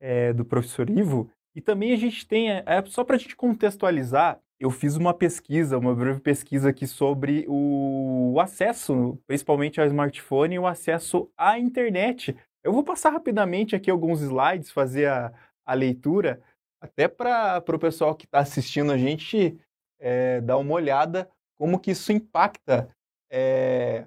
é, 0.00 0.32
do 0.32 0.44
professor 0.44 0.88
Ivo, 0.88 1.30
e 1.54 1.60
também 1.60 1.92
a 1.92 1.96
gente 1.96 2.26
tem, 2.26 2.50
é, 2.50 2.64
é 2.66 2.84
só 2.86 3.04
para 3.04 3.16
a 3.16 3.18
gente 3.18 3.36
contextualizar, 3.36 4.40
eu 4.58 4.70
fiz 4.70 4.94
uma 4.94 5.14
pesquisa, 5.14 5.78
uma 5.78 5.94
breve 5.94 6.20
pesquisa 6.20 6.68
aqui 6.68 6.86
sobre 6.86 7.46
o 7.48 8.38
acesso, 8.38 9.18
principalmente 9.26 9.80
ao 9.80 9.86
smartphone, 9.86 10.56
e 10.56 10.58
o 10.58 10.66
acesso 10.66 11.30
à 11.36 11.58
internet. 11.58 12.36
Eu 12.62 12.72
vou 12.72 12.84
passar 12.84 13.10
rapidamente 13.10 13.74
aqui 13.74 13.90
alguns 13.90 14.20
slides, 14.20 14.70
fazer 14.70 15.06
a, 15.06 15.32
a 15.64 15.74
leitura, 15.74 16.42
até 16.80 17.08
para 17.08 17.62
o 17.68 17.78
pessoal 17.78 18.14
que 18.14 18.24
está 18.24 18.40
assistindo 18.40 18.92
a 18.92 18.98
gente 18.98 19.58
é, 19.98 20.40
dar 20.40 20.56
uma 20.56 20.74
olhada 20.74 21.30
como 21.58 21.78
que 21.78 21.90
isso 21.90 22.10
impacta 22.10 22.88
é, 23.30 24.06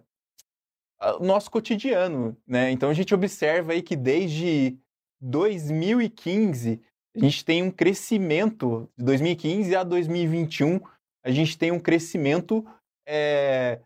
o 1.19 1.23
nosso 1.23 1.49
cotidiano. 1.51 2.35
Né? 2.47 2.71
Então 2.71 2.89
a 2.89 2.93
gente 2.93 3.13
observa 3.13 3.73
aí 3.73 3.81
que 3.81 3.95
desde 3.95 4.77
2015 5.21 6.81
a 7.15 7.19
gente 7.19 7.45
tem 7.45 7.61
um 7.61 7.69
crescimento 7.69 8.89
de 8.97 9.05
2015 9.05 9.75
a 9.75 9.83
2021, 9.83 10.81
a 11.23 11.29
gente 11.29 11.57
tem 11.57 11.71
um 11.71 11.79
crescimento 11.79 12.65
é, 13.07 13.79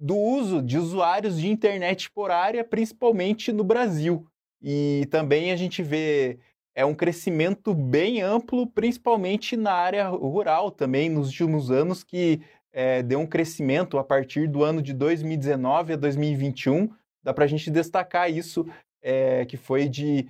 do 0.00 0.16
uso 0.16 0.62
de 0.62 0.78
usuários 0.78 1.38
de 1.38 1.48
internet 1.48 2.10
por 2.10 2.30
área, 2.30 2.64
principalmente 2.64 3.52
no 3.52 3.62
Brasil. 3.62 4.26
E 4.62 5.06
também 5.10 5.52
a 5.52 5.56
gente 5.56 5.82
vê 5.82 6.38
é 6.74 6.84
um 6.84 6.94
crescimento 6.94 7.74
bem 7.74 8.22
amplo, 8.22 8.66
principalmente 8.66 9.56
na 9.56 9.72
área 9.72 10.08
rural 10.08 10.70
também, 10.70 11.10
nos 11.10 11.28
últimos 11.28 11.70
anos, 11.70 12.02
que 12.02 12.40
é, 12.72 13.02
deu 13.02 13.18
um 13.18 13.26
crescimento 13.26 13.98
a 13.98 14.04
partir 14.04 14.48
do 14.48 14.62
ano 14.64 14.80
de 14.80 14.94
2019 14.94 15.92
a 15.92 15.96
2021. 15.96 16.88
Dá 17.22 17.34
para 17.34 17.44
a 17.44 17.48
gente 17.48 17.70
destacar 17.70 18.30
isso, 18.30 18.66
é, 19.02 19.44
que 19.44 19.56
foi 19.56 19.88
de 19.88 20.26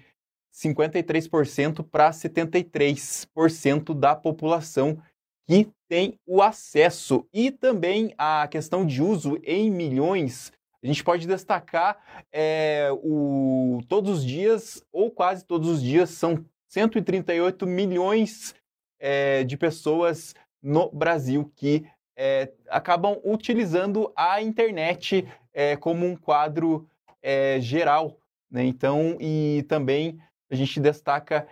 53% 0.53 1.85
para 1.85 2.11
73% 2.11 3.95
da 3.95 4.17
população 4.17 5.01
que 5.47 5.69
tem 5.91 6.21
o 6.25 6.41
acesso. 6.41 7.27
E 7.35 7.51
também 7.51 8.15
a 8.17 8.47
questão 8.47 8.87
de 8.87 9.03
uso 9.03 9.37
em 9.43 9.69
milhões. 9.69 10.53
A 10.81 10.87
gente 10.87 11.03
pode 11.03 11.27
destacar 11.27 11.99
é, 12.33 12.91
o, 13.03 13.81
todos 13.89 14.19
os 14.19 14.25
dias, 14.25 14.87
ou 14.93 15.11
quase 15.11 15.45
todos 15.45 15.69
os 15.69 15.83
dias, 15.83 16.11
são 16.11 16.45
138 16.69 17.67
milhões 17.67 18.55
é, 19.01 19.43
de 19.43 19.57
pessoas 19.57 20.33
no 20.63 20.89
Brasil 20.93 21.51
que 21.57 21.85
é, 22.17 22.53
acabam 22.69 23.19
utilizando 23.25 24.13
a 24.15 24.41
internet 24.41 25.27
é, 25.53 25.75
como 25.75 26.07
um 26.07 26.15
quadro 26.15 26.89
é, 27.21 27.61
geral. 27.61 28.17
Né? 28.49 28.63
Então, 28.65 29.17
e 29.19 29.65
também 29.69 30.21
a 30.49 30.55
gente 30.55 30.79
destaca 30.79 31.49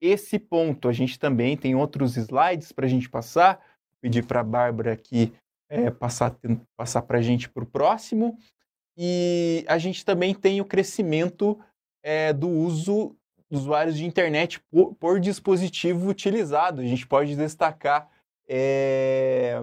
esse 0.00 0.38
ponto. 0.38 0.88
A 0.88 0.92
gente 0.92 1.18
também 1.18 1.56
tem 1.56 1.74
outros 1.74 2.16
slides 2.16 2.70
para 2.70 2.86
a 2.86 2.88
gente 2.88 3.10
passar. 3.10 3.71
Pedir 4.02 4.26
para 4.26 4.40
a 4.40 4.44
Bárbara 4.44 4.92
aqui 4.92 5.32
é, 5.70 5.90
passar, 5.90 6.36
passar 6.76 7.02
para 7.02 7.18
a 7.18 7.22
gente 7.22 7.48
para 7.48 7.64
o 7.64 7.66
próximo. 7.66 8.36
E 8.96 9.64
a 9.68 9.78
gente 9.78 10.04
também 10.04 10.34
tem 10.34 10.60
o 10.60 10.66
crescimento 10.66 11.58
é, 12.02 12.32
do 12.32 12.48
uso 12.48 13.16
dos 13.50 13.60
usuários 13.60 13.96
de 13.96 14.04
internet 14.06 14.60
por, 14.70 14.94
por, 14.94 15.20
dispositivo 15.20 16.08
utilizado. 16.08 16.80
A 16.80 16.84
gente 16.84 17.06
pode 17.06 17.36
destacar 17.36 18.08
é, 18.48 19.62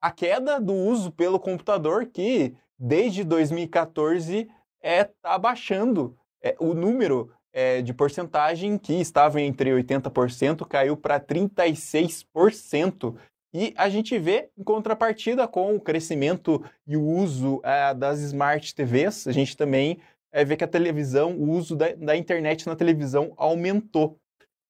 a 0.00 0.10
queda 0.10 0.60
do 0.60 0.72
uso 0.72 1.10
pelo 1.10 1.38
computador, 1.38 2.06
que 2.06 2.54
desde 2.78 3.24
2014 3.24 4.40
está 4.40 4.50
é, 4.82 5.04
tá 5.04 5.38
baixando 5.38 6.16
é, 6.42 6.56
o 6.58 6.74
número 6.74 7.32
é, 7.52 7.80
de 7.82 7.92
porcentagem 7.92 8.78
que 8.78 8.94
estava 8.94 9.40
entre 9.40 9.70
80%, 9.70 10.66
caiu 10.66 10.96
para 10.96 11.18
36%. 11.18 13.16
E 13.58 13.72
a 13.74 13.88
gente 13.88 14.18
vê, 14.18 14.50
em 14.54 14.62
contrapartida 14.62 15.48
com 15.48 15.74
o 15.74 15.80
crescimento 15.80 16.62
e 16.86 16.94
o 16.94 17.02
uso 17.02 17.58
é, 17.64 17.94
das 17.94 18.20
smart 18.20 18.74
TVs, 18.74 19.26
a 19.26 19.32
gente 19.32 19.56
também 19.56 19.98
é, 20.30 20.44
vê 20.44 20.58
que 20.58 20.64
a 20.64 20.68
televisão, 20.68 21.32
o 21.32 21.52
uso 21.52 21.74
da, 21.74 21.94
da 21.94 22.14
internet 22.14 22.66
na 22.66 22.76
televisão 22.76 23.32
aumentou. 23.34 24.20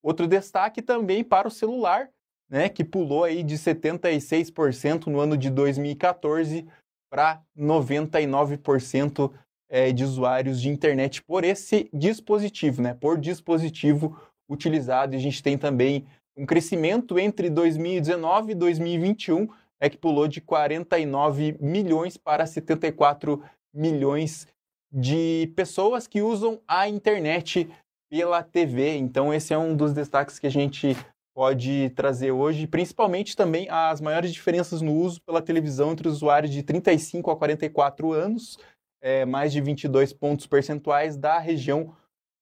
Outro 0.00 0.28
destaque 0.28 0.80
também 0.80 1.24
para 1.24 1.48
o 1.48 1.50
celular, 1.50 2.08
né, 2.48 2.68
que 2.68 2.84
pulou 2.84 3.24
aí 3.24 3.42
de 3.42 3.56
76% 3.56 5.08
no 5.08 5.18
ano 5.18 5.36
de 5.36 5.50
2014 5.50 6.64
para 7.10 7.42
99% 7.58 9.32
é, 9.68 9.90
de 9.90 10.04
usuários 10.04 10.62
de 10.62 10.68
internet 10.68 11.24
por 11.24 11.42
esse 11.42 11.90
dispositivo, 11.92 12.80
né? 12.80 12.94
Por 12.94 13.18
dispositivo 13.18 14.16
utilizado. 14.48 15.14
E 15.14 15.16
a 15.16 15.20
gente 15.20 15.42
tem 15.42 15.58
também 15.58 16.06
um 16.36 16.44
crescimento 16.44 17.18
entre 17.18 17.48
2019 17.48 18.52
e 18.52 18.54
2021, 18.54 19.48
é 19.80 19.88
que 19.88 19.96
pulou 19.96 20.28
de 20.28 20.40
49 20.40 21.56
milhões 21.60 22.16
para 22.16 22.46
74 22.46 23.42
milhões 23.74 24.46
de 24.92 25.52
pessoas 25.56 26.06
que 26.06 26.22
usam 26.22 26.60
a 26.66 26.88
internet 26.88 27.68
pela 28.10 28.42
TV. 28.42 28.96
Então, 28.96 29.32
esse 29.32 29.52
é 29.52 29.58
um 29.58 29.76
dos 29.76 29.92
destaques 29.92 30.38
que 30.38 30.46
a 30.46 30.50
gente 30.50 30.96
pode 31.34 31.90
trazer 31.90 32.30
hoje, 32.30 32.66
principalmente 32.66 33.36
também 33.36 33.68
as 33.68 34.00
maiores 34.00 34.32
diferenças 34.32 34.80
no 34.80 34.94
uso 34.94 35.20
pela 35.20 35.42
televisão 35.42 35.92
entre 35.92 36.08
usuários 36.08 36.50
de 36.50 36.62
35 36.62 37.30
a 37.30 37.36
44 37.36 38.12
anos, 38.12 38.58
é, 39.02 39.26
mais 39.26 39.52
de 39.52 39.60
22 39.60 40.14
pontos 40.14 40.46
percentuais 40.46 41.14
da 41.14 41.38
região 41.38 41.94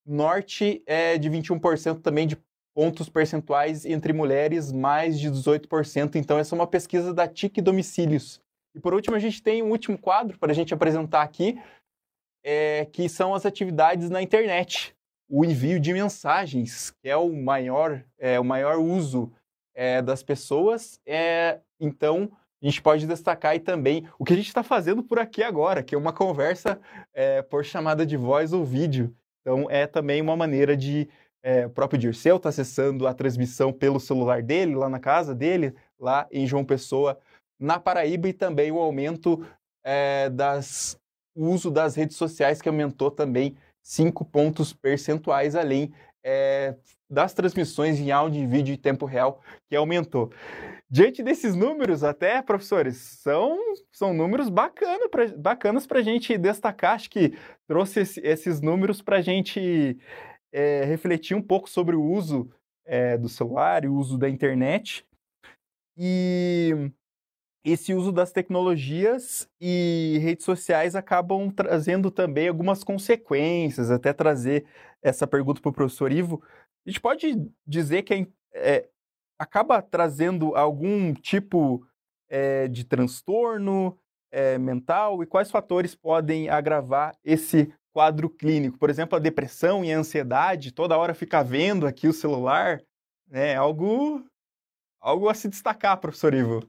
norte, 0.06 0.80
é, 0.86 1.18
de 1.18 1.28
21% 1.28 2.02
também 2.02 2.26
de 2.26 2.36
pontos 2.74 3.08
percentuais 3.08 3.84
entre 3.84 4.12
mulheres, 4.12 4.72
mais 4.72 5.18
de 5.18 5.30
18%. 5.30 6.16
Então, 6.16 6.38
essa 6.38 6.54
é 6.54 6.58
uma 6.58 6.66
pesquisa 6.66 7.14
da 7.14 7.28
TIC 7.28 7.60
Domicílios. 7.60 8.40
E 8.74 8.80
por 8.80 8.92
último, 8.92 9.14
a 9.14 9.20
gente 9.20 9.42
tem 9.42 9.62
um 9.62 9.70
último 9.70 9.96
quadro 9.96 10.38
para 10.38 10.50
a 10.50 10.54
gente 10.54 10.74
apresentar 10.74 11.22
aqui, 11.22 11.60
é, 12.44 12.86
que 12.86 13.08
são 13.08 13.34
as 13.34 13.46
atividades 13.46 14.10
na 14.10 14.20
internet. 14.20 14.94
O 15.28 15.44
envio 15.44 15.78
de 15.78 15.92
mensagens, 15.92 16.90
que 16.90 17.08
é 17.08 17.16
o 17.16 17.32
maior, 17.32 18.04
é, 18.18 18.38
o 18.38 18.44
maior 18.44 18.78
uso 18.78 19.32
é, 19.74 20.02
das 20.02 20.22
pessoas. 20.22 21.00
É, 21.06 21.60
então, 21.80 22.30
a 22.62 22.66
gente 22.66 22.82
pode 22.82 23.06
destacar 23.06 23.52
aí 23.52 23.60
também 23.60 24.08
o 24.18 24.24
que 24.24 24.32
a 24.32 24.36
gente 24.36 24.48
está 24.48 24.62
fazendo 24.62 25.02
por 25.02 25.18
aqui 25.18 25.42
agora, 25.42 25.82
que 25.82 25.94
é 25.94 25.98
uma 25.98 26.12
conversa 26.12 26.80
é, 27.12 27.42
por 27.42 27.64
chamada 27.64 28.04
de 28.06 28.16
voz 28.16 28.52
ou 28.52 28.64
vídeo. 28.64 29.14
Então, 29.40 29.70
é 29.70 29.86
também 29.86 30.22
uma 30.22 30.36
maneira 30.36 30.76
de. 30.76 31.08
É, 31.46 31.66
o 31.66 31.70
próprio 31.70 32.00
Dirceu 32.00 32.36
está 32.36 32.48
acessando 32.48 33.06
a 33.06 33.12
transmissão 33.12 33.70
pelo 33.70 34.00
celular 34.00 34.42
dele, 34.42 34.74
lá 34.74 34.88
na 34.88 34.98
casa 34.98 35.34
dele, 35.34 35.74
lá 36.00 36.26
em 36.32 36.46
João 36.46 36.64
Pessoa, 36.64 37.18
na 37.60 37.78
Paraíba, 37.78 38.28
e 38.28 38.32
também 38.32 38.72
o 38.72 38.78
aumento 38.78 39.46
é, 39.84 40.30
das 40.30 40.98
o 41.36 41.48
uso 41.48 41.70
das 41.70 41.96
redes 41.96 42.16
sociais, 42.16 42.62
que 42.62 42.68
aumentou 42.68 43.10
também 43.10 43.56
5 43.82 44.24
pontos 44.24 44.72
percentuais, 44.72 45.54
além 45.54 45.92
é, 46.24 46.76
das 47.10 47.34
transmissões 47.34 47.98
em 47.98 48.10
áudio 48.10 48.42
e 48.42 48.46
vídeo 48.46 48.72
em 48.72 48.78
tempo 48.78 49.04
real, 49.04 49.42
que 49.68 49.76
aumentou. 49.76 50.32
Diante 50.88 51.22
desses 51.22 51.54
números, 51.54 52.04
até, 52.04 52.40
professores, 52.40 52.96
são, 52.96 53.58
são 53.92 54.14
números 54.14 54.48
bacana 54.48 55.08
pra, 55.08 55.26
bacanas 55.36 55.86
para 55.86 55.98
a 55.98 56.02
gente 56.02 56.38
destacar. 56.38 56.94
Acho 56.94 57.10
que 57.10 57.36
trouxe 57.66 58.00
esse, 58.00 58.20
esses 58.20 58.60
números 58.60 59.02
para 59.02 59.16
a 59.16 59.22
gente 59.22 59.98
é, 60.54 60.84
refletir 60.84 61.36
um 61.36 61.42
pouco 61.42 61.68
sobre 61.68 61.96
o 61.96 62.02
uso 62.02 62.48
é, 62.86 63.18
do 63.18 63.28
celular 63.28 63.84
e 63.84 63.88
o 63.88 63.94
uso 63.96 64.16
da 64.16 64.30
internet. 64.30 65.04
E 65.96 66.92
esse 67.64 67.92
uso 67.92 68.12
das 68.12 68.30
tecnologias 68.30 69.48
e 69.60 70.18
redes 70.22 70.44
sociais 70.44 70.94
acabam 70.94 71.50
trazendo 71.50 72.08
também 72.08 72.46
algumas 72.46 72.84
consequências, 72.84 73.90
até 73.90 74.12
trazer 74.12 74.64
essa 75.02 75.26
pergunta 75.26 75.60
para 75.60 75.70
o 75.70 75.74
professor 75.74 76.12
Ivo. 76.12 76.40
A 76.86 76.90
gente 76.90 77.00
pode 77.00 77.50
dizer 77.66 78.02
que 78.02 78.28
é, 78.52 78.88
acaba 79.36 79.82
trazendo 79.82 80.54
algum 80.54 81.12
tipo 81.14 81.84
é, 82.28 82.68
de 82.68 82.84
transtorno 82.84 83.98
é, 84.30 84.56
mental 84.56 85.20
e 85.20 85.26
quais 85.26 85.50
fatores 85.50 85.96
podem 85.96 86.48
agravar 86.48 87.16
esse 87.24 87.74
quadro 87.94 88.28
clínico? 88.28 88.76
Por 88.76 88.90
exemplo, 88.90 89.16
a 89.16 89.20
depressão 89.20 89.84
e 89.84 89.92
a 89.92 89.98
ansiedade, 89.98 90.72
toda 90.72 90.98
hora 90.98 91.14
ficar 91.14 91.44
vendo 91.44 91.86
aqui 91.86 92.08
o 92.08 92.12
celular, 92.12 92.82
é 93.30 93.54
algo, 93.54 94.22
algo 95.00 95.28
a 95.28 95.34
se 95.34 95.48
destacar, 95.48 96.00
professor 96.00 96.34
Ivo. 96.34 96.66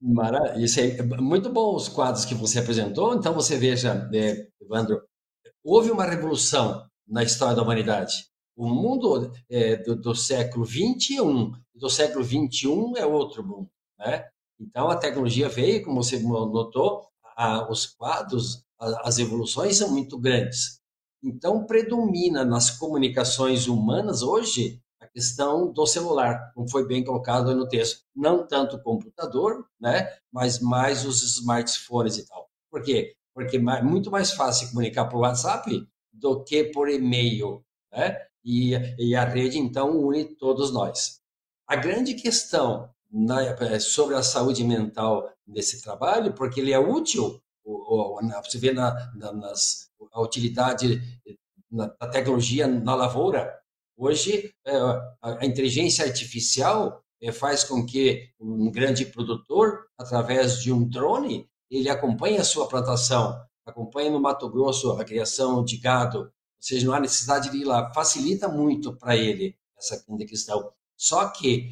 Mara, 0.00 0.58
isso 0.58 0.80
é 0.80 1.02
muito 1.02 1.50
bom 1.50 1.74
os 1.74 1.88
quadros 1.88 2.24
que 2.24 2.34
você 2.34 2.60
apresentou. 2.60 3.14
Então 3.14 3.34
você 3.34 3.58
veja, 3.58 4.08
é, 4.14 4.48
Evandro, 4.62 5.02
houve 5.62 5.90
uma 5.90 6.06
revolução 6.06 6.86
na 7.06 7.22
história 7.22 7.56
da 7.56 7.62
humanidade. 7.62 8.30
O 8.56 8.68
mundo 8.68 9.32
é, 9.50 9.76
do, 9.76 9.96
do, 9.96 10.14
século 10.14 10.64
21 10.64 11.52
do 11.74 11.90
século 11.90 12.24
21 12.24 12.96
é 12.96 13.04
outro 13.04 13.42
mundo, 13.42 13.70
né? 13.98 14.26
Então 14.58 14.88
a 14.90 14.96
tecnologia 14.96 15.48
veio, 15.48 15.82
como 15.82 16.02
você 16.02 16.18
notou, 16.18 17.08
a, 17.36 17.70
os 17.70 17.86
quadros, 17.86 18.62
as 18.80 19.18
evoluções 19.18 19.76
são 19.76 19.90
muito 19.90 20.18
grandes. 20.18 20.80
Então 21.22 21.64
predomina 21.64 22.44
nas 22.44 22.70
comunicações 22.70 23.66
humanas 23.66 24.22
hoje 24.22 24.80
questão 25.12 25.72
do 25.72 25.86
celular, 25.86 26.52
como 26.54 26.68
foi 26.68 26.86
bem 26.86 27.04
colocado 27.04 27.54
no 27.54 27.68
texto. 27.68 28.04
Não 28.14 28.46
tanto 28.46 28.76
o 28.76 28.82
computador, 28.82 29.66
né, 29.80 30.08
mas 30.32 30.60
mais 30.60 31.04
os 31.04 31.22
smartphones 31.22 32.18
e 32.18 32.26
tal. 32.26 32.48
Por 32.70 32.82
quê? 32.82 33.14
Porque 33.34 33.56
é 33.56 33.82
muito 33.82 34.10
mais 34.10 34.32
fácil 34.32 34.68
comunicar 34.70 35.06
por 35.06 35.20
WhatsApp 35.20 35.86
do 36.12 36.42
que 36.44 36.64
por 36.64 36.88
e-mail, 36.88 37.64
né? 37.92 38.16
E, 38.44 38.72
e 38.98 39.14
a 39.14 39.24
rede, 39.24 39.58
então, 39.58 39.98
une 40.00 40.24
todos 40.24 40.72
nós. 40.72 41.20
A 41.66 41.76
grande 41.76 42.14
questão 42.14 42.90
na, 43.10 43.42
é, 43.42 43.78
sobre 43.78 44.14
a 44.14 44.22
saúde 44.22 44.64
mental 44.64 45.30
nesse 45.46 45.82
trabalho, 45.82 46.32
porque 46.32 46.60
ele 46.60 46.72
é 46.72 46.78
útil, 46.78 47.40
você 48.44 48.58
vê 48.58 48.72
na, 48.72 49.12
na, 49.14 49.32
nas, 49.32 49.90
a 50.12 50.20
utilidade 50.20 51.00
da 51.70 52.08
tecnologia 52.08 52.66
na 52.66 52.94
lavoura, 52.94 53.60
Hoje, 54.02 54.54
é, 54.66 54.72
a 55.20 55.44
inteligência 55.44 56.06
artificial 56.06 57.04
é, 57.20 57.30
faz 57.30 57.62
com 57.62 57.84
que 57.84 58.30
um 58.40 58.70
grande 58.70 59.04
produtor, 59.04 59.84
através 59.98 60.58
de 60.62 60.72
um 60.72 60.88
drone, 60.88 61.46
ele 61.70 61.90
acompanhe 61.90 62.38
a 62.38 62.44
sua 62.44 62.66
plantação, 62.66 63.38
acompanhe 63.66 64.08
no 64.08 64.18
Mato 64.18 64.48
Grosso 64.48 64.92
a 64.92 65.04
criação 65.04 65.62
de 65.62 65.76
gado, 65.76 66.20
ou 66.20 66.28
seja, 66.58 66.86
não 66.86 66.94
há 66.94 67.00
necessidade 67.00 67.50
de 67.50 67.58
ir 67.58 67.64
lá, 67.64 67.92
facilita 67.92 68.48
muito 68.48 68.96
para 68.96 69.14
ele 69.18 69.54
essa 69.76 70.02
questão. 70.26 70.72
Só 70.96 71.28
que 71.28 71.68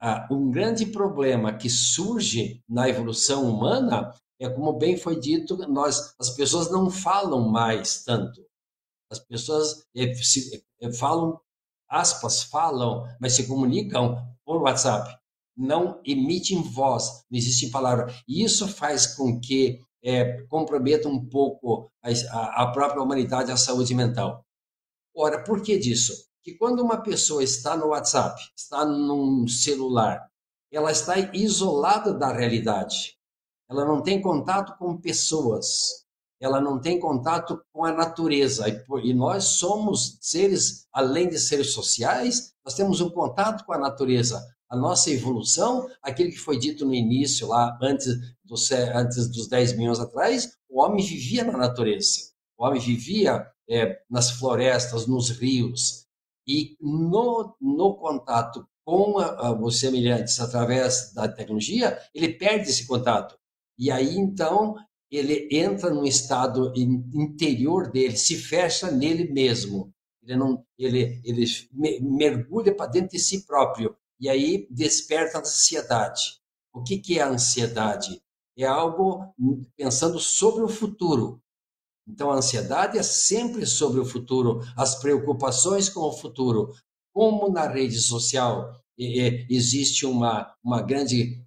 ah, 0.00 0.28
um 0.30 0.52
grande 0.52 0.86
problema 0.86 1.52
que 1.52 1.68
surge 1.68 2.62
na 2.68 2.88
evolução 2.88 3.50
humana 3.50 4.14
é 4.40 4.48
como 4.48 4.72
bem 4.72 4.96
foi 4.96 5.18
dito, 5.18 5.56
nós 5.68 6.14
as 6.18 6.30
pessoas 6.30 6.70
não 6.70 6.90
falam 6.90 7.48
mais 7.48 8.04
tanto. 8.04 8.46
As 9.10 9.18
pessoas 9.18 9.84
é, 9.96 10.14
se, 10.14 10.64
é, 10.80 10.92
falam 10.92 11.40
aspas, 11.88 12.42
falam, 12.42 13.04
mas 13.20 13.32
se 13.34 13.46
comunicam 13.46 14.16
por 14.44 14.62
WhatsApp. 14.62 15.18
Não 15.56 16.00
emitem 16.04 16.62
voz, 16.62 17.24
não 17.30 17.38
existe 17.38 17.70
palavra. 17.70 18.14
E 18.28 18.44
isso 18.44 18.68
faz 18.68 19.16
com 19.16 19.40
que 19.40 19.80
é, 20.02 20.42
comprometa 20.44 21.08
um 21.08 21.26
pouco 21.28 21.90
a, 22.02 22.62
a 22.62 22.70
própria 22.70 23.02
humanidade, 23.02 23.50
a 23.50 23.56
saúde 23.56 23.94
mental. 23.94 24.44
Ora, 25.16 25.42
por 25.42 25.62
que 25.62 25.76
disso? 25.76 26.12
Que 26.44 26.54
quando 26.54 26.80
uma 26.80 27.02
pessoa 27.02 27.42
está 27.42 27.76
no 27.76 27.88
WhatsApp, 27.88 28.40
está 28.56 28.84
num 28.84 29.48
celular, 29.48 30.30
ela 30.70 30.92
está 30.92 31.18
isolada 31.34 32.14
da 32.14 32.32
realidade. 32.32 33.17
Ela 33.70 33.84
não 33.84 34.02
tem 34.02 34.20
contato 34.20 34.76
com 34.78 34.96
pessoas 34.96 36.06
ela 36.40 36.60
não 36.60 36.80
tem 36.80 37.00
contato 37.00 37.60
com 37.72 37.84
a 37.84 37.92
natureza. 37.92 38.64
E 39.02 39.12
nós 39.12 39.44
somos 39.44 40.18
seres, 40.20 40.86
além 40.92 41.28
de 41.28 41.38
seres 41.38 41.72
sociais, 41.72 42.52
nós 42.64 42.74
temos 42.74 43.00
um 43.00 43.10
contato 43.10 43.64
com 43.64 43.72
a 43.72 43.78
natureza. 43.78 44.40
A 44.68 44.76
nossa 44.76 45.10
evolução, 45.10 45.88
aquilo 46.02 46.30
que 46.30 46.38
foi 46.38 46.58
dito 46.58 46.84
no 46.84 46.94
início, 46.94 47.48
lá 47.48 47.76
antes, 47.82 48.14
do, 48.44 48.54
antes 48.94 49.28
dos 49.28 49.48
10 49.48 49.76
mil 49.76 49.86
anos 49.86 50.00
atrás, 50.00 50.52
o 50.68 50.80
homem 50.80 51.04
vivia 51.04 51.42
na 51.42 51.56
natureza. 51.56 52.30
O 52.56 52.64
homem 52.64 52.80
vivia 52.80 53.46
é, 53.68 54.00
nas 54.08 54.30
florestas, 54.30 55.06
nos 55.06 55.30
rios. 55.30 56.06
E 56.46 56.76
no, 56.80 57.56
no 57.60 57.94
contato 57.96 58.66
com 58.84 59.18
a, 59.18 59.48
a, 59.48 59.52
os 59.52 59.80
semelhantes 59.80 60.38
através 60.40 61.12
da 61.12 61.28
tecnologia, 61.28 61.98
ele 62.14 62.34
perde 62.34 62.70
esse 62.70 62.86
contato. 62.86 63.37
E 63.78 63.90
aí, 63.90 64.16
então, 64.16 64.74
ele 65.10 65.48
entra 65.50 65.90
no 65.90 66.04
estado 66.04 66.72
interior 66.76 67.90
dele, 67.90 68.16
se 68.16 68.36
fecha 68.36 68.90
nele 68.90 69.32
mesmo. 69.32 69.92
Ele 70.22 70.36
não, 70.36 70.64
ele, 70.76 71.20
ele 71.24 71.44
mergulha 72.02 72.74
para 72.74 72.90
dentro 72.90 73.10
de 73.10 73.18
si 73.18 73.46
próprio 73.46 73.96
e 74.20 74.28
aí 74.28 74.66
desperta 74.70 75.38
a 75.38 75.40
ansiedade. 75.40 76.40
O 76.72 76.82
que, 76.82 76.98
que 76.98 77.18
é 77.18 77.22
a 77.22 77.30
ansiedade? 77.30 78.20
É 78.56 78.66
algo 78.66 79.32
pensando 79.76 80.18
sobre 80.18 80.62
o 80.62 80.68
futuro. 80.68 81.40
Então, 82.06 82.30
a 82.30 82.36
ansiedade 82.36 82.98
é 82.98 83.02
sempre 83.02 83.64
sobre 83.66 84.00
o 84.00 84.04
futuro, 84.04 84.60
as 84.76 84.96
preocupações 84.96 85.88
com 85.88 86.00
o 86.00 86.12
futuro. 86.12 86.74
Como 87.12 87.48
na 87.50 87.68
rede 87.68 87.98
social 88.00 88.74
existe 88.98 90.04
uma, 90.04 90.52
uma 90.62 90.82
grande 90.82 91.40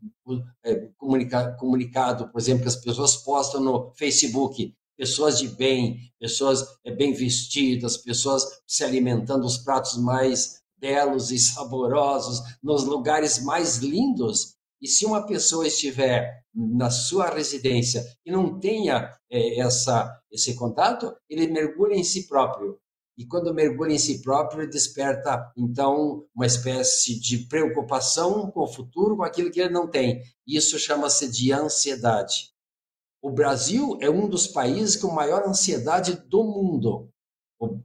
é, 0.64 0.76
comunica, 0.98 1.54
comunicado, 1.60 2.30
por 2.30 2.40
exemplo, 2.40 2.64
que 2.64 2.70
as 2.70 2.78
pessoas 2.78 3.18
postam 3.18 3.62
no 3.62 3.92
Facebook, 3.96 4.74
pessoas 4.98 5.40
de 5.40 5.48
bem, 5.50 5.98
pessoas 6.20 6.66
é, 6.86 6.92
bem 6.92 7.14
vestidas, 7.14 7.98
pessoas 7.98 8.46
se 8.66 8.84
alimentando 8.84 9.42
dos 9.42 9.58
pratos 9.58 9.98
mais 9.98 10.62
belos 10.78 11.32
e 11.32 11.38
saborosos, 11.38 12.42
nos 12.64 12.84
lugares 12.84 13.44
mais 13.44 13.78
lindos. 13.78 14.56
E 14.82 14.88
se 14.88 15.06
uma 15.06 15.26
pessoa 15.26 15.68
estiver 15.68 16.42
na 16.54 16.90
sua 16.90 17.30
residência 17.30 18.04
e 18.26 18.32
não 18.32 18.60
tenha 18.60 19.16
é, 19.30 19.60
essa, 19.60 20.12
esse 20.32 20.56
contato, 20.56 21.14
ele 21.30 21.48
mergulha 21.48 21.96
em 21.96 22.04
si 22.04 22.28
próprio. 22.28 22.80
E 23.22 23.28
quando 23.28 23.54
mergulha 23.54 23.94
em 23.94 24.00
si 24.00 24.20
próprio, 24.20 24.68
desperta, 24.68 25.54
então, 25.56 26.26
uma 26.36 26.48
espécie 26.48 27.20
de 27.20 27.38
preocupação 27.48 28.50
com 28.50 28.62
o 28.62 28.68
futuro, 28.68 29.16
com 29.16 29.22
aquilo 29.22 29.52
que 29.52 29.62
ele 29.62 29.70
não 29.70 29.88
tem. 29.88 30.24
Isso 30.48 30.80
chama-se 30.80 31.30
de 31.30 31.54
ansiedade. 31.54 32.50
O 33.22 33.30
Brasil 33.30 33.96
é 34.02 34.10
um 34.10 34.28
dos 34.28 34.48
países 34.48 34.96
com 34.96 35.12
maior 35.12 35.48
ansiedade 35.48 36.16
do 36.28 36.44
mundo. 36.44 37.12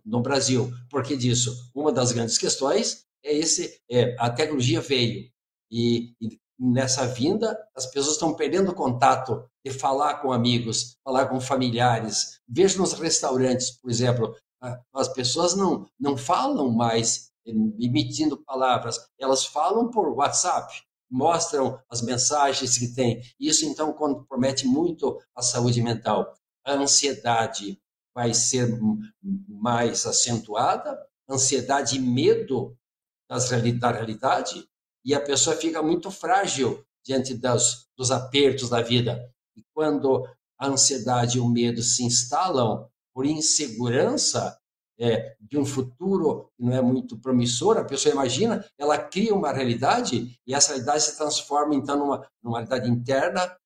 No 0.03 0.23
Brasil, 0.23 0.73
porque 0.89 1.15
disso, 1.15 1.55
uma 1.75 1.93
das 1.93 2.13
grandes 2.13 2.39
questões 2.39 3.05
é 3.23 3.37
esse: 3.37 3.79
é, 3.91 4.17
a 4.19 4.31
tecnologia 4.31 4.81
veio 4.81 5.31
e, 5.71 6.15
e 6.19 6.41
nessa 6.59 7.07
vinda 7.07 7.59
as 7.77 7.85
pessoas 7.85 8.15
estão 8.15 8.35
perdendo 8.35 8.75
contato 8.75 9.45
de 9.63 9.71
falar 9.71 10.23
com 10.23 10.33
amigos, 10.33 10.97
falar 11.05 11.27
com 11.27 11.39
familiares. 11.39 12.41
Vejo 12.49 12.79
nos 12.79 12.95
restaurantes, 12.95 13.73
por 13.73 13.91
exemplo, 13.91 14.35
as 14.95 15.09
pessoas 15.09 15.55
não, 15.55 15.89
não 15.99 16.17
falam 16.17 16.71
mais 16.71 17.31
emitindo 17.45 18.37
palavras, 18.37 18.99
elas 19.19 19.45
falam 19.45 19.91
por 19.91 20.09
WhatsApp, 20.09 20.83
mostram 21.11 21.81
as 21.89 22.03
mensagens 22.03 22.77
que 22.77 22.93
têm. 22.93 23.23
Isso, 23.39 23.65
então, 23.65 23.93
compromete 23.93 24.67
muito 24.67 25.21
a 25.35 25.43
saúde 25.43 25.81
mental. 25.81 26.35
A 26.65 26.73
ansiedade 26.73 27.81
vai 28.15 28.35
ser 28.35 28.79
mais 29.49 30.07
acentuada, 30.07 30.99
ansiedade 31.29 31.97
e 31.97 32.01
medo 32.01 32.77
das, 33.29 33.51
da 33.79 33.91
realidade, 33.91 34.67
e 35.05 35.15
a 35.15 35.21
pessoa 35.21 35.55
fica 35.55 35.83
muito 35.83 36.11
frágil 36.11 36.85
diante 37.05 37.35
das, 37.35 37.87
dos 37.97 38.11
apertos 38.11 38.69
da 38.69 38.83
vida. 38.83 39.33
E 39.55 39.63
quando 39.73 40.27
a 40.59 40.67
ansiedade 40.67 41.39
e 41.39 41.41
o 41.41 41.49
medo 41.49 41.83
se 41.83 42.03
instalam, 42.03 42.89
por 43.17 43.25
insegurança 43.25 44.59
é, 45.01 45.37
de 45.41 45.57
um 45.57 45.65
futuro 45.65 46.51
que 46.55 46.63
não 46.63 46.75
é 46.75 46.83
muito 46.83 47.19
promissor, 47.19 47.79
a 47.79 47.85
pessoa 47.85 48.13
imagina, 48.13 48.63
ela 48.77 48.99
cria 48.99 49.35
uma 49.35 49.51
realidade 49.51 50.39
e 50.47 50.55
essa 50.55 50.73
realidade 50.73 51.05
se 51.05 51.17
transforma 51.17 51.75
então 51.75 51.99
numa, 51.99 52.29
numa 52.43 52.59
realidade 52.59 52.91
interna, 52.91 53.57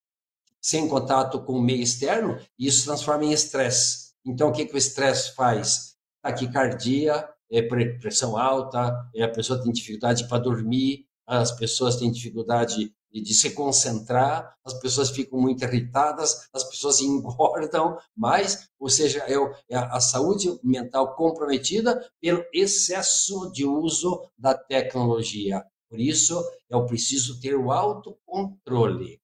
sem 0.62 0.86
contato 0.86 1.42
com 1.42 1.54
o 1.54 1.60
meio 1.60 1.82
externo, 1.82 2.38
e 2.56 2.68
isso 2.68 2.78
se 2.78 2.84
transforma 2.84 3.24
em 3.24 3.32
estresse. 3.32 4.12
Então, 4.24 4.50
o 4.50 4.52
que, 4.52 4.64
que 4.64 4.74
o 4.74 4.78
estresse 4.78 5.34
faz? 5.34 5.96
Taquicardia, 6.22 7.28
é, 7.50 7.60
pressão 7.60 8.36
alta, 8.36 9.04
é, 9.12 9.24
a 9.24 9.28
pessoa 9.28 9.60
tem 9.60 9.72
dificuldade 9.72 10.28
para 10.28 10.38
dormir, 10.38 11.06
as 11.26 11.50
pessoas 11.50 11.96
têm 11.96 12.12
dificuldade 12.12 12.94
de 13.12 13.34
se 13.34 13.50
concentrar, 13.50 14.54
as 14.64 14.74
pessoas 14.74 15.10
ficam 15.10 15.40
muito 15.40 15.64
irritadas, 15.64 16.48
as 16.52 16.64
pessoas 16.64 17.00
engordam 17.02 17.98
mais, 18.16 18.68
ou 18.78 18.88
seja, 18.88 19.24
é, 19.26 19.34
é 19.68 19.76
a 19.76 20.00
saúde 20.00 20.48
mental 20.62 21.14
comprometida 21.16 22.08
pelo 22.20 22.44
excesso 22.52 23.50
de 23.52 23.64
uso 23.64 24.28
da 24.38 24.54
tecnologia. 24.54 25.64
Por 25.88 25.98
isso, 25.98 26.40
eu 26.68 26.86
preciso 26.86 27.40
ter 27.40 27.56
o 27.56 27.72
autocontrole. 27.72 29.20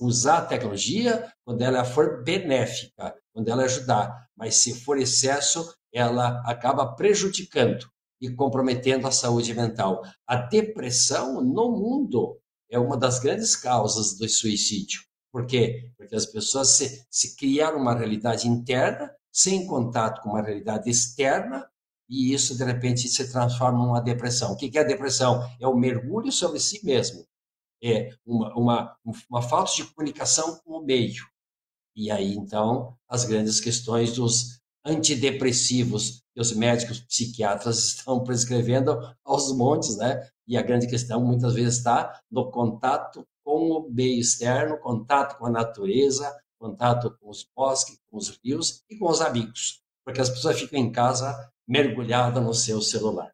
Usar 0.00 0.38
a 0.38 0.46
tecnologia 0.46 1.30
quando 1.44 1.60
ela 1.60 1.84
for 1.84 2.22
benéfica, 2.22 3.14
quando 3.32 3.48
ela 3.48 3.64
ajudar, 3.64 4.26
mas 4.34 4.56
se 4.56 4.72
for 4.72 4.96
excesso, 4.96 5.74
ela 5.92 6.40
acaba 6.46 6.94
prejudicando 6.94 7.86
e 8.20 8.30
comprometendo 8.30 9.06
a 9.06 9.10
saúde 9.10 9.52
mental. 9.54 10.02
A 10.26 10.36
depressão 10.36 11.42
no 11.42 11.70
mundo 11.70 12.38
é 12.70 12.78
uma 12.78 12.96
das 12.96 13.18
grandes 13.18 13.56
causas 13.56 14.16
do 14.18 14.28
suicídio. 14.28 15.02
Por 15.32 15.46
quê? 15.46 15.90
Porque 15.96 16.14
as 16.14 16.26
pessoas 16.26 16.70
se, 16.76 17.06
se 17.10 17.36
criaram 17.36 17.78
uma 17.78 17.94
realidade 17.94 18.48
interna, 18.48 19.14
sem 19.30 19.66
contato 19.66 20.22
com 20.22 20.30
uma 20.30 20.42
realidade 20.42 20.88
externa, 20.88 21.68
e 22.08 22.32
isso, 22.32 22.56
de 22.56 22.64
repente, 22.64 23.08
se 23.08 23.30
transforma 23.30 23.84
numa 23.84 24.00
depressão. 24.00 24.52
O 24.52 24.56
que 24.56 24.76
é 24.78 24.80
a 24.80 24.84
depressão? 24.84 25.42
É 25.60 25.66
o 25.66 25.76
mergulho 25.76 26.30
sobre 26.30 26.60
si 26.60 26.84
mesmo. 26.84 27.26
É 27.82 28.10
uma, 28.24 28.54
uma, 28.54 28.96
uma 29.28 29.42
falta 29.42 29.72
de 29.74 29.84
comunicação 29.84 30.58
com 30.64 30.78
o 30.78 30.84
meio. 30.84 31.24
E 31.94 32.10
aí, 32.10 32.34
então, 32.34 32.96
as 33.08 33.24
grandes 33.24 33.60
questões 33.60 34.14
dos 34.14 34.60
antidepressivos 34.84 36.22
que 36.36 36.40
os 36.42 36.52
médicos 36.52 37.00
psiquiatras 37.00 37.78
estão 37.96 38.22
prescrevendo 38.22 39.00
aos 39.24 39.56
montes, 39.56 39.96
né? 39.96 40.28
E 40.46 40.58
a 40.58 40.62
grande 40.62 40.86
questão 40.86 41.18
muitas 41.24 41.54
vezes 41.54 41.78
está 41.78 42.20
no 42.30 42.50
contato 42.50 43.26
com 43.42 43.70
o 43.70 43.90
meio 43.90 44.20
externo, 44.20 44.78
contato 44.78 45.38
com 45.38 45.46
a 45.46 45.50
natureza, 45.50 46.30
contato 46.58 47.16
com 47.18 47.30
os 47.30 47.48
bosques, 47.56 47.98
com 48.10 48.18
os 48.18 48.38
rios 48.44 48.84
e 48.90 48.98
com 48.98 49.08
os 49.08 49.22
amigos, 49.22 49.82
porque 50.04 50.20
as 50.20 50.28
pessoas 50.28 50.60
ficam 50.60 50.78
em 50.78 50.92
casa 50.92 51.50
mergulhadas 51.66 52.44
no 52.44 52.52
seu 52.52 52.82
celular. 52.82 53.32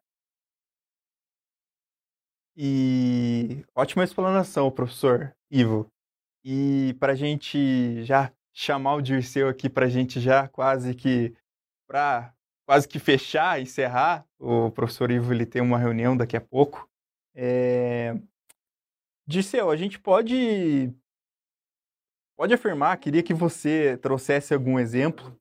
E 2.55 3.65
ótima 3.75 4.03
explanação, 4.03 4.71
professor 4.71 5.35
Ivo. 5.51 5.87
E 6.45 6.95
para 6.99 7.13
a 7.13 7.15
gente 7.15 8.03
já 8.05 8.31
chamar 8.53 8.95
o 8.95 9.01
Dirceu 9.01 9.49
aqui, 9.49 9.69
para 9.69 9.87
a 9.87 9.89
gente 9.89 10.21
já 10.21 10.47
quase 10.47 10.93
que 10.93 11.35
para 11.87 12.33
quase 12.65 12.87
que 12.87 12.99
fechar, 12.99 13.61
encerrar, 13.61 14.25
o 14.39 14.71
professor 14.71 15.11
Ivo 15.11 15.33
ele 15.33 15.45
tem 15.45 15.61
uma 15.61 15.77
reunião 15.77 16.15
daqui 16.15 16.37
a 16.37 16.41
pouco. 16.41 16.89
É... 17.35 18.15
Dirceu, 19.27 19.69
a 19.69 19.75
gente 19.75 19.99
pode 19.99 20.93
pode 22.35 22.53
afirmar, 22.53 22.97
queria 22.97 23.23
que 23.23 23.33
você 23.33 23.97
trouxesse 23.97 24.53
algum 24.53 24.79
exemplo. 24.79 25.37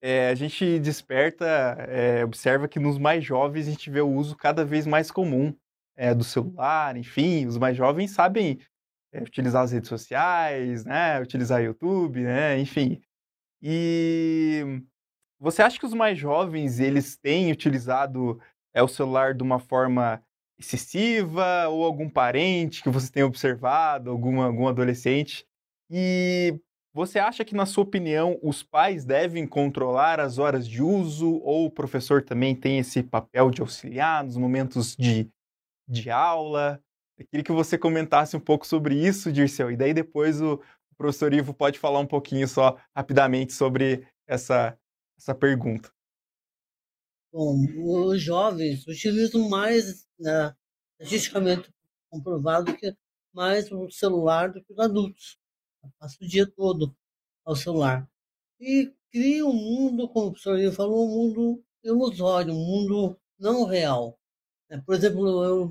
É, 0.00 0.28
a 0.28 0.34
gente 0.34 0.78
desperta, 0.78 1.44
é, 1.88 2.24
observa 2.24 2.68
que 2.68 2.78
nos 2.78 2.98
mais 2.98 3.24
jovens 3.24 3.66
a 3.66 3.70
gente 3.70 3.90
vê 3.90 4.00
o 4.00 4.08
uso 4.08 4.36
cada 4.36 4.64
vez 4.64 4.86
mais 4.86 5.10
comum 5.10 5.52
é, 5.96 6.14
do 6.14 6.22
celular, 6.22 6.96
enfim, 6.96 7.46
os 7.46 7.58
mais 7.58 7.76
jovens 7.76 8.12
sabem 8.12 8.60
utilizar 9.12 9.64
as 9.64 9.72
redes 9.72 9.88
sociais, 9.88 10.84
né, 10.84 11.20
utilizar 11.20 11.62
YouTube, 11.62 12.20
né, 12.20 12.58
enfim. 12.60 13.00
E 13.60 14.82
você 15.40 15.62
acha 15.62 15.78
que 15.78 15.86
os 15.86 15.94
mais 15.94 16.18
jovens 16.18 16.80
eles 16.80 17.16
têm 17.16 17.52
utilizado 17.52 18.40
é, 18.74 18.82
o 18.82 18.88
celular 18.88 19.34
de 19.34 19.42
uma 19.42 19.58
forma 19.58 20.22
excessiva 20.58 21.68
ou 21.68 21.84
algum 21.84 22.10
parente 22.10 22.82
que 22.82 22.88
você 22.88 23.10
tenha 23.10 23.26
observado, 23.26 24.10
alguma, 24.10 24.46
algum 24.46 24.66
adolescente? 24.66 25.46
E 25.90 26.60
você 26.92 27.18
acha 27.18 27.44
que, 27.44 27.54
na 27.54 27.64
sua 27.64 27.84
opinião, 27.84 28.38
os 28.42 28.62
pais 28.62 29.04
devem 29.04 29.46
controlar 29.46 30.18
as 30.18 30.38
horas 30.38 30.66
de 30.66 30.82
uso 30.82 31.36
ou 31.44 31.66
o 31.66 31.70
professor 31.70 32.22
também 32.22 32.56
tem 32.56 32.78
esse 32.78 33.02
papel 33.02 33.50
de 33.50 33.60
auxiliar 33.60 34.24
nos 34.24 34.36
momentos 34.36 34.96
de, 34.96 35.30
de 35.88 36.10
aula? 36.10 36.82
Eu 37.16 37.26
queria 37.26 37.44
que 37.44 37.52
você 37.52 37.78
comentasse 37.78 38.36
um 38.36 38.40
pouco 38.40 38.66
sobre 38.66 38.94
isso, 38.94 39.32
Dirceu, 39.32 39.70
e 39.70 39.76
daí 39.76 39.94
depois 39.94 40.40
o 40.40 40.60
professor 40.96 41.32
Ivo 41.32 41.54
pode 41.54 41.78
falar 41.78 42.00
um 42.00 42.06
pouquinho 42.06 42.48
só 42.48 42.76
rapidamente 42.94 43.52
sobre 43.52 44.06
essa, 44.26 44.76
essa 45.18 45.34
pergunta. 45.34 45.92
Bom, 47.32 47.56
os 48.06 48.22
jovens 48.22 48.86
utilizam 48.86 49.48
mais, 49.48 50.06
né, 50.18 50.54
statisticamente 50.94 51.70
comprovado, 52.08 52.74
que 52.76 52.96
mais 53.32 53.70
o 53.70 53.90
celular 53.90 54.50
do 54.50 54.64
que 54.64 54.72
os 54.72 54.78
adultos. 54.78 55.38
Passa 55.98 56.16
o 56.22 56.26
dia 56.26 56.46
todo 56.46 56.96
ao 57.44 57.54
celular. 57.54 58.08
E 58.60 58.92
cria 59.10 59.44
um 59.44 59.52
mundo, 59.52 60.08
como 60.08 60.28
o 60.28 60.32
professor 60.32 60.72
falou, 60.72 61.06
um 61.06 61.10
mundo 61.10 61.64
ilusório, 61.84 62.52
um 62.52 62.64
mundo 62.64 63.18
não 63.38 63.64
real. 63.64 64.18
É, 64.70 64.78
por 64.78 64.94
exemplo, 64.94 65.44
eu 65.44 65.70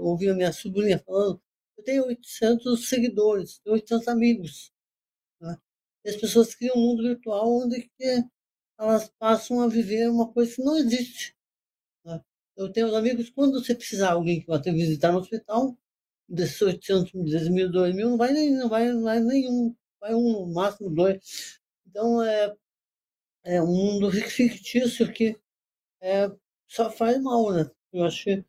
ouvi 0.00 0.28
a 0.28 0.34
minha 0.34 0.52
sobrinha 0.52 0.98
falando, 0.98 1.40
eu 1.76 1.84
tenho 1.84 2.06
800 2.06 2.88
seguidores, 2.88 3.58
tenho 3.58 3.74
800 3.74 4.08
amigos. 4.08 4.72
Né? 5.40 5.58
E 6.04 6.10
as 6.10 6.16
pessoas 6.16 6.54
criam 6.54 6.76
um 6.76 6.80
mundo 6.80 7.02
virtual 7.02 7.46
onde 7.46 7.90
elas 8.78 9.08
passam 9.18 9.60
a 9.60 9.68
viver 9.68 10.08
uma 10.10 10.32
coisa 10.32 10.54
que 10.54 10.62
não 10.62 10.76
existe. 10.76 11.36
Né? 12.04 12.22
Eu 12.56 12.72
tenho 12.72 12.94
amigos, 12.94 13.30
quando 13.30 13.62
você 13.62 13.74
precisar 13.74 14.12
alguém 14.12 14.40
que 14.40 14.46
vai 14.46 14.60
te 14.60 14.70
visitar 14.72 15.12
no 15.12 15.18
hospital, 15.18 15.76
desses 16.28 16.60
800, 16.60 17.12
10 17.12 17.48
mil, 17.48 17.70
2 17.70 17.94
mil, 17.94 18.10
não 18.10 18.16
vai, 18.16 18.32
nem, 18.32 18.50
não, 18.52 18.68
vai, 18.68 18.88
não 18.88 19.02
vai 19.02 19.20
nenhum, 19.20 19.74
vai 20.00 20.14
um, 20.14 20.46
no 20.46 20.52
máximo 20.52 20.90
dois. 20.90 21.60
Então, 21.86 22.22
é, 22.22 22.54
é 23.44 23.62
um 23.62 23.66
mundo 23.66 24.10
fictício 24.10 25.12
que 25.12 25.38
é, 26.00 26.30
só 26.68 26.90
faz 26.90 27.20
mal, 27.20 27.52
né? 27.52 27.70
Eu 27.92 28.04
acho 28.04 28.24
que 28.24 28.44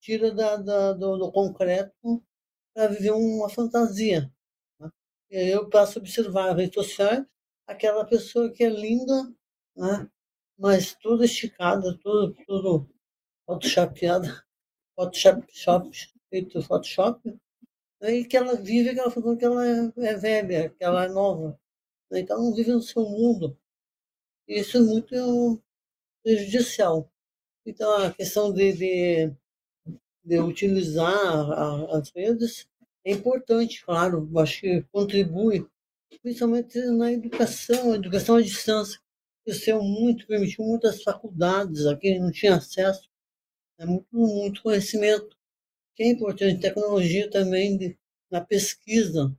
tira 0.00 0.30
da, 0.32 0.56
da 0.56 0.92
do, 0.92 1.16
do, 1.16 1.32
concreto 1.32 2.22
para 2.74 2.88
viver 2.88 3.12
uma 3.12 3.48
fantasia. 3.48 4.30
Né? 4.78 4.90
Eu 5.30 5.68
passo 5.70 5.98
a 5.98 6.02
observar 6.02 6.50
as 6.50 6.56
redes 6.56 6.74
sociais, 6.74 7.24
aquela 7.66 8.04
pessoa 8.04 8.52
que 8.52 8.64
é 8.64 8.68
linda, 8.68 9.34
né? 9.76 10.08
mas 10.58 10.94
tudo 10.94 11.24
esticado, 11.24 11.96
tudo, 11.98 12.34
tudo 12.46 12.88
photoshopeado, 13.46 14.28
photoshop, 14.96 15.46
shop, 15.52 15.90
feito 16.30 16.62
Photoshop, 16.62 17.38
né? 18.00 18.14
e 18.16 18.24
que 18.24 18.36
ela 18.36 18.54
vive 18.56 18.90
aquela 18.90 19.10
falando 19.10 19.38
que 19.38 19.44
ela 19.44 19.66
é, 19.66 19.92
é, 19.98 20.14
velha, 20.16 20.70
que 20.70 20.84
ela 20.84 21.04
é 21.04 21.08
nova. 21.08 21.58
Né? 22.10 22.20
Então 22.20 22.36
ela 22.36 22.46
não 22.46 22.54
vive 22.54 22.72
no 22.72 22.82
seu 22.82 23.02
mundo. 23.02 23.58
E 24.48 24.60
isso 24.60 24.76
é 24.76 24.80
muito 24.80 25.62
prejudicial. 26.22 27.10
Então, 27.66 27.90
a 27.96 28.12
questão 28.12 28.52
de, 28.52 28.72
de, 28.72 29.32
de 30.22 30.38
utilizar 30.40 31.50
as 31.94 32.10
redes 32.10 32.68
é 33.04 33.12
importante, 33.12 33.84
claro, 33.84 34.30
acho 34.38 34.60
que 34.60 34.82
contribui, 34.92 35.66
principalmente 36.22 36.78
na 36.90 37.12
educação, 37.12 37.94
educação 37.94 38.36
à 38.36 38.42
distância. 38.42 39.00
Cresceu 39.44 39.82
muito, 39.82 40.26
permitiu 40.26 40.64
muitas 40.64 41.02
faculdades, 41.02 41.86
aqui 41.86 42.18
não 42.18 42.30
tinha 42.30 42.56
acesso, 42.56 43.10
é 43.78 43.84
muito, 43.84 44.06
muito 44.12 44.62
conhecimento, 44.62 45.36
que 45.94 46.02
é 46.02 46.08
importante, 46.08 46.60
tecnologia 46.60 47.30
também 47.30 47.76
de, 47.76 47.98
na 48.30 48.40
pesquisa. 48.40 49.36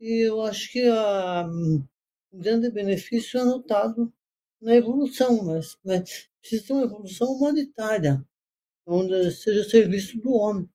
E 0.00 0.28
eu 0.28 0.42
acho 0.42 0.70
que 0.70 0.86
a, 0.86 1.46
o 2.30 2.38
grande 2.38 2.70
benefício 2.70 3.40
é 3.40 3.44
notado 3.44 4.12
na 4.60 4.74
evolução, 4.74 5.42
mas, 5.44 5.76
mas 5.84 6.28
precisa 6.40 6.66
ter 6.66 6.72
uma 6.72 6.84
evolução 6.84 7.32
humanitária, 7.32 8.24
onde 8.86 9.30
seja 9.32 9.68
serviço 9.68 10.20
do 10.20 10.32
homem 10.32 10.68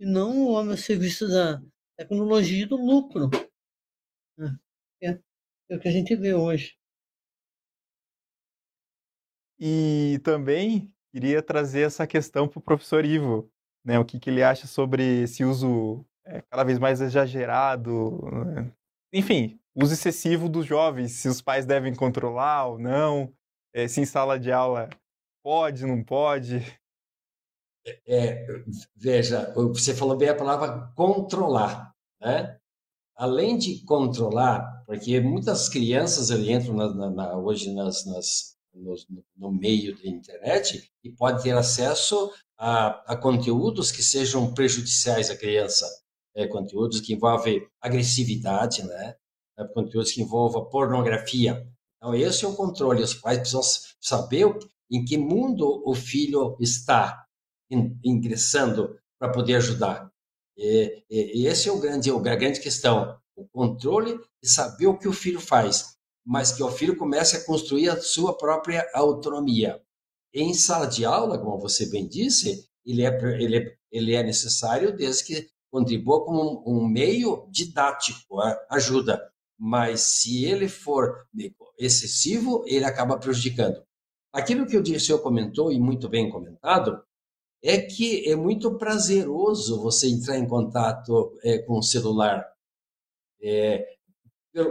e 0.00 0.06
não 0.06 0.46
o 0.46 0.50
homem 0.52 0.74
a 0.74 0.76
serviço 0.76 1.28
da 1.28 1.62
tecnologia 1.96 2.62
e 2.62 2.66
do 2.66 2.76
lucro. 2.76 3.30
Né? 4.36 4.58
É, 5.02 5.18
é 5.70 5.76
o 5.76 5.80
que 5.80 5.88
a 5.88 5.92
gente 5.92 6.14
vê 6.16 6.34
hoje. 6.34 6.76
E 9.58 10.20
também 10.24 10.92
queria 11.12 11.42
trazer 11.42 11.82
essa 11.82 12.06
questão 12.06 12.48
para 12.48 12.58
o 12.58 12.62
professor 12.62 13.04
Ivo, 13.04 13.50
né? 13.84 13.98
O 13.98 14.04
que, 14.04 14.18
que 14.18 14.30
ele 14.30 14.42
acha 14.42 14.66
sobre 14.66 15.22
esse 15.22 15.44
uso 15.44 16.04
é, 16.24 16.40
cada 16.42 16.64
vez 16.64 16.78
mais 16.78 17.00
exagerado, 17.00 18.20
né? 18.32 18.72
enfim, 19.12 19.60
uso 19.76 19.92
excessivo 19.92 20.48
dos 20.48 20.66
jovens, 20.66 21.12
se 21.12 21.28
os 21.28 21.40
pais 21.40 21.66
devem 21.66 21.94
controlar 21.94 22.66
ou 22.66 22.78
não, 22.78 23.32
é, 23.72 23.86
se 23.86 24.00
em 24.00 24.06
sala 24.06 24.38
de 24.38 24.50
aula 24.50 24.88
pode, 25.42 25.86
não 25.86 26.02
pode. 26.02 26.62
É, 28.06 28.46
veja, 28.96 29.52
você 29.54 29.94
falou 29.94 30.16
bem 30.16 30.30
a 30.30 30.34
palavra 30.34 30.90
controlar, 30.96 31.94
né? 32.20 32.58
Além 33.14 33.56
de 33.58 33.84
controlar, 33.84 34.82
porque 34.86 35.20
muitas 35.20 35.68
crianças 35.68 36.30
entram 36.30 36.74
na, 36.74 36.94
na, 36.94 37.10
na, 37.10 37.36
hoje 37.36 37.72
nas, 37.72 38.04
nas 38.06 38.53
no, 38.74 38.94
no, 39.36 39.52
meio 39.52 39.96
da 39.96 40.08
internet 40.08 40.90
e 41.02 41.10
pode 41.10 41.42
ter 41.42 41.56
acesso 41.56 42.32
a, 42.58 43.12
a 43.12 43.16
conteúdos 43.16 43.90
que 43.90 44.02
sejam 44.02 44.52
prejudiciais 44.52 45.30
à 45.30 45.36
criança, 45.36 45.86
é, 46.34 46.46
conteúdos 46.46 47.00
que 47.00 47.12
envolvem 47.12 47.66
agressividade, 47.80 48.82
né? 48.82 49.14
É, 49.56 49.64
conteúdos 49.64 50.12
que 50.12 50.22
envolvam 50.22 50.68
pornografia. 50.68 51.66
Então 51.96 52.14
esse 52.14 52.44
é 52.44 52.48
o 52.48 52.56
controle. 52.56 53.02
Os 53.02 53.14
pais 53.14 53.38
precisam 53.38 53.62
saber 54.00 54.46
em 54.90 55.04
que 55.04 55.16
mundo 55.16 55.82
o 55.86 55.94
filho 55.94 56.56
está 56.60 57.24
ingressando 58.04 58.98
para 59.18 59.32
poder 59.32 59.56
ajudar. 59.56 60.10
E, 60.56 61.04
e, 61.10 61.46
esse 61.46 61.68
é 61.68 61.72
o 61.72 61.80
grande, 61.80 62.10
a 62.10 62.36
grande 62.36 62.60
questão, 62.60 63.18
o 63.34 63.46
controle 63.48 64.18
e 64.42 64.46
saber 64.46 64.86
o 64.86 64.96
que 64.96 65.08
o 65.08 65.12
filho 65.12 65.40
faz, 65.40 65.96
mas 66.24 66.52
que 66.52 66.62
o 66.62 66.70
filho 66.70 66.96
comece 66.96 67.36
a 67.36 67.44
construir 67.44 67.88
a 67.88 68.00
sua 68.00 68.36
própria 68.36 68.88
autonomia. 68.94 69.80
Em 70.32 70.54
sala 70.54 70.86
de 70.86 71.04
aula, 71.04 71.38
como 71.38 71.58
você 71.58 71.86
bem 71.86 72.08
disse, 72.08 72.68
ele 72.84 73.02
é, 73.04 73.08
ele 73.40 73.76
ele 73.94 74.12
é 74.12 74.24
necessário 74.24 74.94
desde 74.94 75.24
que 75.24 75.48
contribua 75.70 76.24
como 76.24 76.64
um, 76.66 76.78
um 76.78 76.88
meio 76.88 77.46
didático, 77.48 78.40
ajuda. 78.68 79.22
Mas 79.56 80.00
se 80.00 80.44
ele 80.44 80.68
for 80.68 81.28
excessivo, 81.78 82.64
ele 82.66 82.84
acaba 82.84 83.16
prejudicando. 83.16 83.80
Aquilo 84.32 84.66
que 84.66 84.76
o 84.76 84.82
Dirceu 84.82 85.20
comentou, 85.20 85.70
e 85.70 85.78
muito 85.78 86.08
bem 86.08 86.28
comentado, 86.28 87.00
é 87.62 87.80
que 87.80 88.28
é 88.28 88.34
muito 88.34 88.76
prazeroso 88.76 89.80
você 89.80 90.08
entrar 90.08 90.36
em 90.36 90.48
contato 90.48 91.38
é, 91.44 91.58
com 91.58 91.78
o 91.78 91.82
celular. 91.82 92.44
É, 93.40 93.86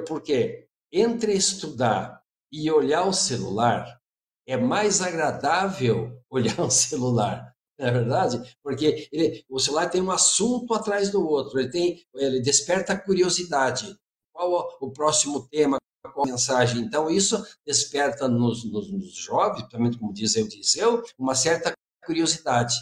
porque 0.05 0.67
entre 0.93 1.33
estudar 1.33 2.21
e 2.51 2.71
olhar 2.71 3.07
o 3.07 3.13
celular, 3.13 3.99
é 4.47 4.55
mais 4.55 5.01
agradável 5.01 6.21
olhar 6.29 6.61
um 6.61 6.69
celular, 6.69 7.53
não 7.79 7.87
é 7.87 7.91
verdade? 7.91 8.57
Porque 8.61 9.09
ele, 9.11 9.43
o 9.49 9.59
celular 9.59 9.89
tem 9.89 10.01
um 10.01 10.11
assunto 10.11 10.73
atrás 10.73 11.09
do 11.09 11.27
outro, 11.27 11.59
ele, 11.59 11.69
tem, 11.69 12.05
ele 12.13 12.39
desperta 12.41 12.97
curiosidade. 12.97 13.97
Qual 14.31 14.77
o 14.81 14.91
próximo 14.91 15.47
tema, 15.47 15.77
qual 16.13 16.27
a 16.27 16.31
mensagem? 16.31 16.81
Então, 16.81 17.09
isso 17.09 17.43
desperta 17.65 18.27
nos, 18.27 18.63
nos, 18.63 18.91
nos 18.91 19.15
jovens, 19.15 19.61
principalmente 19.61 19.97
como 19.97 20.13
diz 20.13 20.35
eu, 20.35 20.47
diz 20.47 20.75
eu, 20.75 21.03
uma 21.17 21.35
certa 21.35 21.73
curiosidade. 22.05 22.75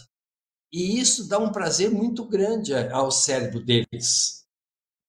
E 0.74 1.00
isso 1.00 1.28
dá 1.28 1.38
um 1.38 1.52
prazer 1.52 1.92
muito 1.92 2.26
grande 2.26 2.74
ao 2.74 3.12
cérebro 3.12 3.64
deles, 3.64 4.46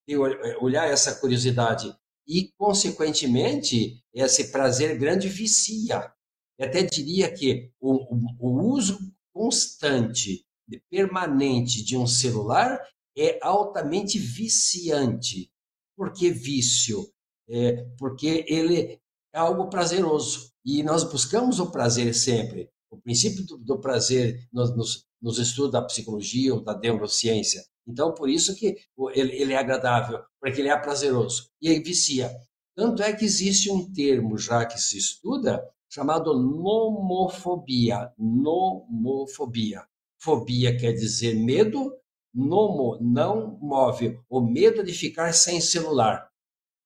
de 0.08 0.16
olhar 0.16 0.88
essa 0.88 1.14
curiosidade. 1.20 1.96
E, 2.26 2.52
consequentemente, 2.56 4.02
esse 4.14 4.52
prazer 4.52 4.98
grande 4.98 5.28
vicia. 5.28 6.12
Eu 6.58 6.66
até 6.66 6.82
diria 6.82 7.32
que 7.32 7.72
o, 7.80 8.16
o, 8.38 8.72
uso 8.74 8.98
constante, 9.32 10.44
permanente 10.90 11.84
de 11.84 11.96
um 11.96 12.06
celular 12.06 12.80
é 13.16 13.38
altamente 13.42 14.18
viciante. 14.18 15.50
Por 15.96 16.12
que 16.12 16.30
vício? 16.30 17.10
É 17.48 17.84
porque 17.98 18.44
ele 18.48 19.00
é 19.32 19.38
algo 19.38 19.68
prazeroso. 19.68 20.52
E 20.64 20.82
nós 20.82 21.04
buscamos 21.04 21.58
o 21.58 21.70
prazer 21.70 22.14
sempre. 22.14 22.70
O 22.90 22.96
princípio 22.96 23.44
do, 23.44 23.58
do 23.58 23.80
prazer 23.80 24.46
nos, 24.52 24.76
nos, 24.76 25.06
nos, 25.20 25.38
estudos 25.38 25.72
da 25.72 25.82
psicologia 25.82 26.54
ou 26.54 26.62
da 26.62 26.78
neurociência. 26.78 27.64
Então, 27.86 28.14
por 28.14 28.28
isso 28.28 28.54
que 28.54 28.76
ele, 29.14 29.32
ele 29.36 29.52
é 29.52 29.56
agradável, 29.56 30.22
porque 30.40 30.60
ele 30.60 30.68
é 30.68 30.76
prazeroso. 30.76 31.50
E 31.60 31.68
ele 31.68 31.82
vicia. 31.82 32.30
Tanto 32.74 33.02
é 33.02 33.12
que 33.12 33.24
existe 33.24 33.70
um 33.70 33.92
termo 33.92 34.38
já 34.38 34.64
que 34.64 34.80
se 34.80 34.96
estuda 34.96 35.62
chamado 35.90 36.32
nomofobia. 36.38 38.12
Nomofobia. 38.16 39.82
Fobia 40.18 40.76
quer 40.76 40.92
dizer 40.92 41.34
medo, 41.34 41.92
nomo, 42.32 42.96
não 43.00 43.58
move. 43.60 44.18
O 44.30 44.40
medo 44.40 44.82
de 44.82 44.92
ficar 44.92 45.34
sem 45.34 45.60
celular. 45.60 46.30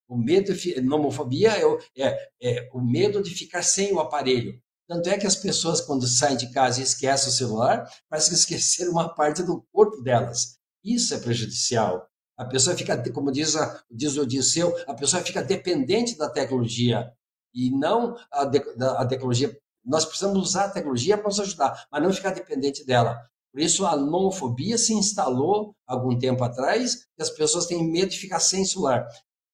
O 0.09 0.17
medo, 0.17 0.53
nomofobia 0.83 1.51
é 1.51 1.65
o, 1.65 1.79
é, 1.97 2.29
é 2.41 2.69
o 2.73 2.81
medo 2.81 3.21
de 3.21 3.29
ficar 3.29 3.61
sem 3.61 3.93
o 3.93 3.99
aparelho. 3.99 4.59
Tanto 4.87 5.09
é 5.09 5.17
que 5.17 5.27
as 5.27 5.35
pessoas, 5.35 5.81
quando 5.81 6.07
saem 6.07 6.37
de 6.37 6.51
casa 6.51 6.79
e 6.79 6.83
esquecem 6.83 7.27
o 7.27 7.31
celular, 7.31 7.89
parece 8.09 8.29
que 8.29 8.35
esqueceram 8.35 8.93
uma 8.93 9.13
parte 9.13 9.43
do 9.43 9.61
corpo 9.71 10.01
delas. 10.01 10.56
Isso 10.87 11.13
é 11.13 11.19
prejudicial. 11.19 12.07
A 12.37 12.45
pessoa 12.45 12.77
fica, 12.77 12.97
como 13.11 13.29
diz, 13.29 13.57
a, 13.57 13.83
diz 13.91 14.15
o 14.15 14.21
Odisseu, 14.21 14.73
a 14.87 14.93
pessoa 14.93 15.21
fica 15.21 15.43
dependente 15.43 16.17
da 16.17 16.29
tecnologia 16.29 17.11
e 17.53 17.69
não 17.71 18.15
a, 18.31 18.43
a 19.01 19.05
tecnologia. 19.05 19.57
Nós 19.83 20.05
precisamos 20.05 20.37
usar 20.49 20.65
a 20.65 20.69
tecnologia 20.69 21.17
para 21.17 21.27
nos 21.27 21.41
ajudar, 21.41 21.85
mas 21.91 22.01
não 22.01 22.13
ficar 22.13 22.31
dependente 22.31 22.85
dela. 22.85 23.19
Por 23.51 23.59
isso, 23.59 23.85
a 23.85 23.97
nomofobia 23.97 24.77
se 24.77 24.93
instalou 24.93 25.75
algum 25.85 26.17
tempo 26.17 26.41
atrás 26.43 27.05
e 27.17 27.21
as 27.21 27.29
pessoas 27.29 27.65
têm 27.65 27.83
medo 27.83 28.11
de 28.11 28.19
ficar 28.19 28.39
sem 28.39 28.63
celular. 28.63 29.05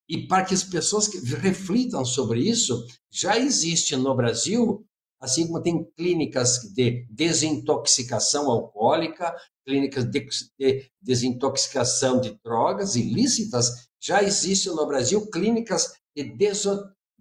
E 0.07 0.27
para 0.27 0.43
que 0.43 0.53
as 0.53 0.63
pessoas 0.63 1.07
reflitam 1.41 2.05
sobre 2.05 2.41
isso, 2.41 2.85
já 3.09 3.39
existe 3.39 3.95
no 3.95 4.13
Brasil 4.13 4.85
assim 5.23 5.47
como 5.47 5.61
tem 5.61 5.85
clínicas 5.95 6.59
de 6.73 7.07
desintoxicação 7.09 8.51
alcoólica, 8.51 9.33
clínicas 9.65 10.05
de, 10.05 10.27
de 10.59 10.91
desintoxicação 11.01 12.19
de 12.19 12.37
drogas 12.43 12.95
ilícitas, 12.95 13.87
já 14.01 14.21
existem 14.21 14.73
no 14.73 14.85
Brasil 14.85 15.29
clínicas 15.29 15.93
de 16.15 16.23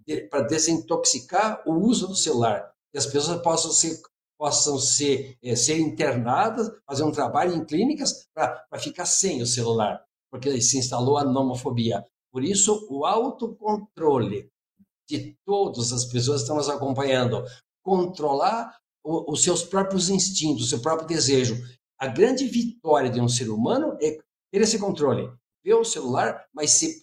de, 0.05 0.21
para 0.27 0.41
desintoxicar 0.41 1.63
o 1.65 1.73
uso 1.73 2.07
do 2.07 2.15
celular, 2.15 2.71
que 2.91 2.97
as 2.97 3.05
pessoas 3.05 3.41
possam 3.41 3.71
ser 3.71 4.01
possam 4.37 4.77
ser, 4.77 5.37
é, 5.41 5.55
ser 5.55 5.79
internadas, 5.79 6.69
fazer 6.85 7.03
um 7.03 7.11
trabalho 7.13 7.55
em 7.55 7.63
clínicas 7.63 8.27
para 8.33 8.65
ficar 8.77 9.05
sem 9.05 9.41
o 9.41 9.47
celular, 9.47 10.03
porque 10.29 10.59
se 10.59 10.77
instalou 10.77 11.17
a 11.17 11.23
nomofobia. 11.23 12.05
Por 12.29 12.43
isso, 12.43 12.85
o 12.89 13.05
autocontrole 13.05 14.49
de 15.07 15.37
todas 15.45 15.93
as 15.93 16.03
pessoas 16.03 16.41
que 16.41 16.43
estamos 16.43 16.67
acompanhando, 16.67 17.41
controlar 17.81 18.77
os 19.01 19.43
seus 19.43 19.63
próprios 19.63 20.09
instintos, 20.09 20.65
o 20.65 20.69
seu 20.69 20.81
próprio 20.81 21.07
desejo. 21.07 21.55
A 22.03 22.07
grande 22.07 22.45
vitória 22.45 23.09
de 23.09 23.21
um 23.21 23.29
ser 23.29 23.49
humano 23.49 23.97
é 24.01 24.17
ter 24.51 24.61
esse 24.61 24.77
controle. 24.77 25.31
Ver 25.63 25.75
o 25.75 25.85
celular, 25.85 26.45
mas 26.53 26.71
se 26.71 27.01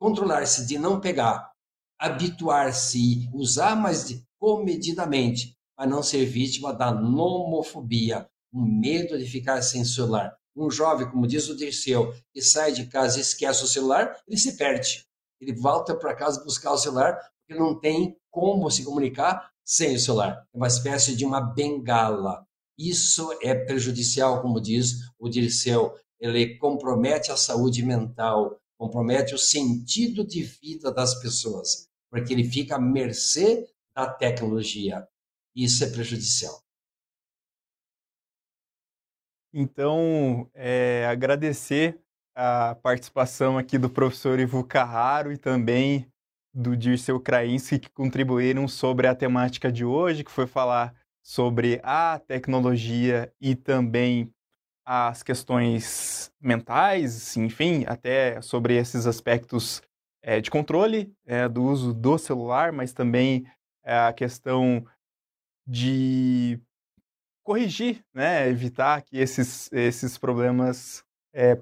controlar-se 0.00 0.66
de 0.66 0.78
não 0.78 0.98
pegar, 0.98 1.52
habituar-se, 2.00 3.28
usar, 3.34 3.76
mas 3.76 4.24
comedidamente, 4.38 5.54
para 5.76 5.86
não 5.86 6.02
ser 6.02 6.24
vítima 6.24 6.72
da 6.72 6.90
nomofobia, 6.90 8.30
um 8.50 8.64
medo 8.64 9.18
de 9.18 9.26
ficar 9.26 9.60
sem 9.60 9.84
celular. 9.84 10.34
Um 10.56 10.70
jovem, 10.70 11.10
como 11.10 11.26
diz 11.26 11.46
o 11.50 11.54
Dirceu, 11.54 12.14
que 12.32 12.40
sai 12.40 12.72
de 12.72 12.86
casa 12.86 13.18
e 13.18 13.20
esquece 13.20 13.62
o 13.62 13.68
celular, 13.68 14.16
ele 14.26 14.38
se 14.38 14.56
perde. 14.56 15.04
Ele 15.38 15.52
volta 15.52 15.94
para 15.94 16.16
casa 16.16 16.42
buscar 16.42 16.72
o 16.72 16.78
celular 16.78 17.12
porque 17.46 17.62
não 17.62 17.78
tem 17.78 18.16
como 18.30 18.70
se 18.70 18.86
comunicar 18.86 19.52
sem 19.62 19.96
o 19.96 20.00
celular. 20.00 20.46
É 20.50 20.56
uma 20.56 20.66
espécie 20.66 21.14
de 21.14 21.26
uma 21.26 21.42
bengala. 21.42 22.48
Isso 22.80 23.30
é 23.42 23.54
prejudicial, 23.54 24.40
como 24.40 24.58
diz 24.58 25.10
o 25.18 25.28
Dirceu. 25.28 25.94
Ele 26.18 26.56
compromete 26.56 27.30
a 27.30 27.36
saúde 27.36 27.84
mental, 27.84 28.58
compromete 28.78 29.34
o 29.34 29.38
sentido 29.38 30.26
de 30.26 30.42
vida 30.42 30.90
das 30.90 31.20
pessoas, 31.20 31.90
porque 32.08 32.32
ele 32.32 32.42
fica 32.42 32.76
à 32.76 32.80
mercê 32.80 33.68
da 33.94 34.10
tecnologia. 34.10 35.06
Isso 35.54 35.84
é 35.84 35.90
prejudicial. 35.90 36.58
Então, 39.52 40.48
é, 40.54 41.06
agradecer 41.06 42.00
a 42.34 42.74
participação 42.76 43.58
aqui 43.58 43.76
do 43.76 43.90
professor 43.90 44.40
Ivo 44.40 44.64
Carraro 44.64 45.30
e 45.30 45.36
também 45.36 46.10
do 46.54 46.74
Dirceu 46.74 47.20
Krainski, 47.20 47.78
que 47.78 47.90
contribuíram 47.90 48.66
sobre 48.66 49.06
a 49.06 49.14
temática 49.14 49.70
de 49.70 49.84
hoje, 49.84 50.24
que 50.24 50.30
foi 50.30 50.46
falar 50.46 50.94
sobre 51.22 51.80
a 51.82 52.18
tecnologia 52.18 53.32
e 53.40 53.54
também 53.54 54.32
as 54.84 55.22
questões 55.22 56.32
mentais, 56.40 57.36
enfim, 57.36 57.84
até 57.86 58.40
sobre 58.42 58.76
esses 58.76 59.06
aspectos 59.06 59.82
é, 60.22 60.40
de 60.40 60.50
controle 60.50 61.14
é, 61.26 61.48
do 61.48 61.62
uso 61.62 61.94
do 61.94 62.18
celular, 62.18 62.72
mas 62.72 62.92
também 62.92 63.46
é, 63.84 63.96
a 63.98 64.12
questão 64.12 64.84
de 65.66 66.60
corrigir, 67.42 68.04
né, 68.12 68.48
evitar 68.48 69.02
que 69.02 69.16
esses, 69.16 69.70
esses 69.72 70.18
problemas 70.18 71.04
é, 71.32 71.58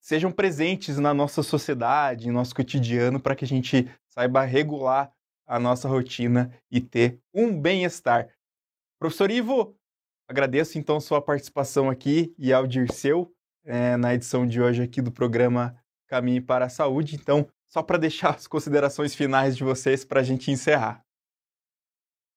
sejam 0.00 0.32
presentes 0.32 0.98
na 0.98 1.12
nossa 1.12 1.42
sociedade, 1.42 2.28
em 2.28 2.32
nosso 2.32 2.54
cotidiano, 2.54 3.20
para 3.20 3.36
que 3.36 3.44
a 3.44 3.48
gente 3.48 3.90
saiba 4.06 4.44
regular 4.44 5.12
a 5.46 5.58
nossa 5.58 5.88
rotina 5.88 6.52
e 6.70 6.80
ter 6.80 7.18
um 7.32 7.58
bem-estar. 7.58 8.28
Professor 8.98 9.30
Ivo, 9.30 9.76
agradeço 10.28 10.76
então 10.76 10.98
sua 10.98 11.22
participação 11.22 11.88
aqui 11.88 12.34
e 12.36 12.52
ao 12.52 12.66
Dirceu 12.66 13.32
é, 13.64 13.96
na 13.96 14.12
edição 14.12 14.44
de 14.44 14.60
hoje 14.60 14.82
aqui 14.82 15.00
do 15.00 15.12
programa 15.12 15.80
Caminho 16.08 16.44
para 16.44 16.66
a 16.66 16.68
Saúde. 16.68 17.14
Então, 17.14 17.46
só 17.68 17.80
para 17.80 17.96
deixar 17.96 18.34
as 18.34 18.48
considerações 18.48 19.14
finais 19.14 19.56
de 19.56 19.62
vocês 19.62 20.04
para 20.04 20.18
a 20.18 20.24
gente 20.24 20.50
encerrar. 20.50 21.04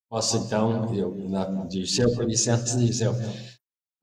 Posso 0.07 0.37
então, 0.37 0.93
eu, 0.93 1.15
na, 1.29 1.65
Dirceu, 1.65 2.13
por 2.13 2.25
licença, 2.25 2.77
Dirceu. 2.77 3.13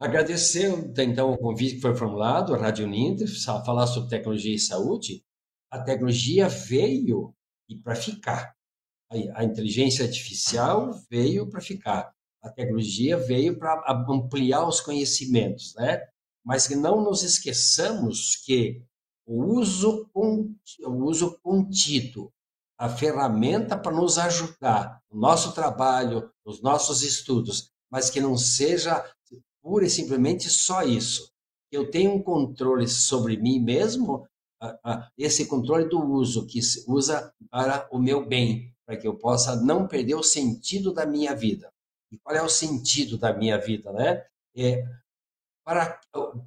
Agradecer, 0.00 0.68
então, 0.98 1.30
o 1.30 1.38
convite 1.38 1.76
que 1.76 1.80
foi 1.80 1.94
formulado, 1.94 2.54
a 2.54 2.58
Rádio 2.58 2.86
Uninter, 2.86 3.28
falar 3.64 3.86
sobre 3.86 4.10
tecnologia 4.10 4.54
e 4.54 4.58
saúde. 4.58 5.22
A 5.70 5.80
tecnologia 5.80 6.48
veio 6.48 7.32
e 7.68 7.76
para 7.76 7.94
ficar. 7.94 8.52
A, 9.12 9.40
a 9.40 9.44
inteligência 9.44 10.04
artificial 10.04 10.90
veio 11.08 11.48
para 11.48 11.60
ficar. 11.60 12.17
A 12.42 12.50
tecnologia 12.50 13.16
veio 13.16 13.58
para 13.58 13.82
ampliar 14.08 14.66
os 14.66 14.80
conhecimentos, 14.80 15.74
né? 15.74 16.00
Mas 16.44 16.66
que 16.66 16.76
não 16.76 17.02
nos 17.02 17.22
esqueçamos 17.22 18.36
que 18.36 18.82
o 19.26 19.44
uso, 19.44 20.08
o 20.14 21.04
uso 21.04 21.38
contínuo, 21.42 22.32
a 22.78 22.88
ferramenta 22.88 23.76
para 23.76 23.92
nos 23.92 24.18
ajudar 24.18 25.02
no 25.10 25.20
nosso 25.20 25.52
trabalho, 25.52 26.30
nos 26.46 26.62
nossos 26.62 27.02
estudos, 27.02 27.70
mas 27.90 28.08
que 28.08 28.20
não 28.20 28.36
seja 28.36 29.04
pura 29.60 29.84
e 29.84 29.90
simplesmente 29.90 30.48
só 30.48 30.82
isso. 30.82 31.30
Eu 31.70 31.90
tenho 31.90 32.14
um 32.14 32.22
controle 32.22 32.88
sobre 32.88 33.36
mim 33.36 33.60
mesmo, 33.60 34.26
esse 35.18 35.46
controle 35.46 35.88
do 35.88 36.00
uso, 36.00 36.46
que 36.46 36.62
se 36.62 36.84
usa 36.88 37.32
para 37.50 37.86
o 37.92 37.98
meu 37.98 38.24
bem, 38.26 38.74
para 38.86 38.96
que 38.96 39.06
eu 39.06 39.14
possa 39.16 39.56
não 39.56 39.86
perder 39.86 40.14
o 40.14 40.22
sentido 40.22 40.92
da 40.92 41.04
minha 41.04 41.34
vida. 41.34 41.70
E 42.10 42.18
qual 42.18 42.36
é 42.36 42.42
o 42.42 42.48
sentido 42.48 43.18
da 43.18 43.32
minha 43.32 43.58
vida, 43.58 43.92
né? 43.92 44.24
É, 44.56 44.84
para, 45.64 46.00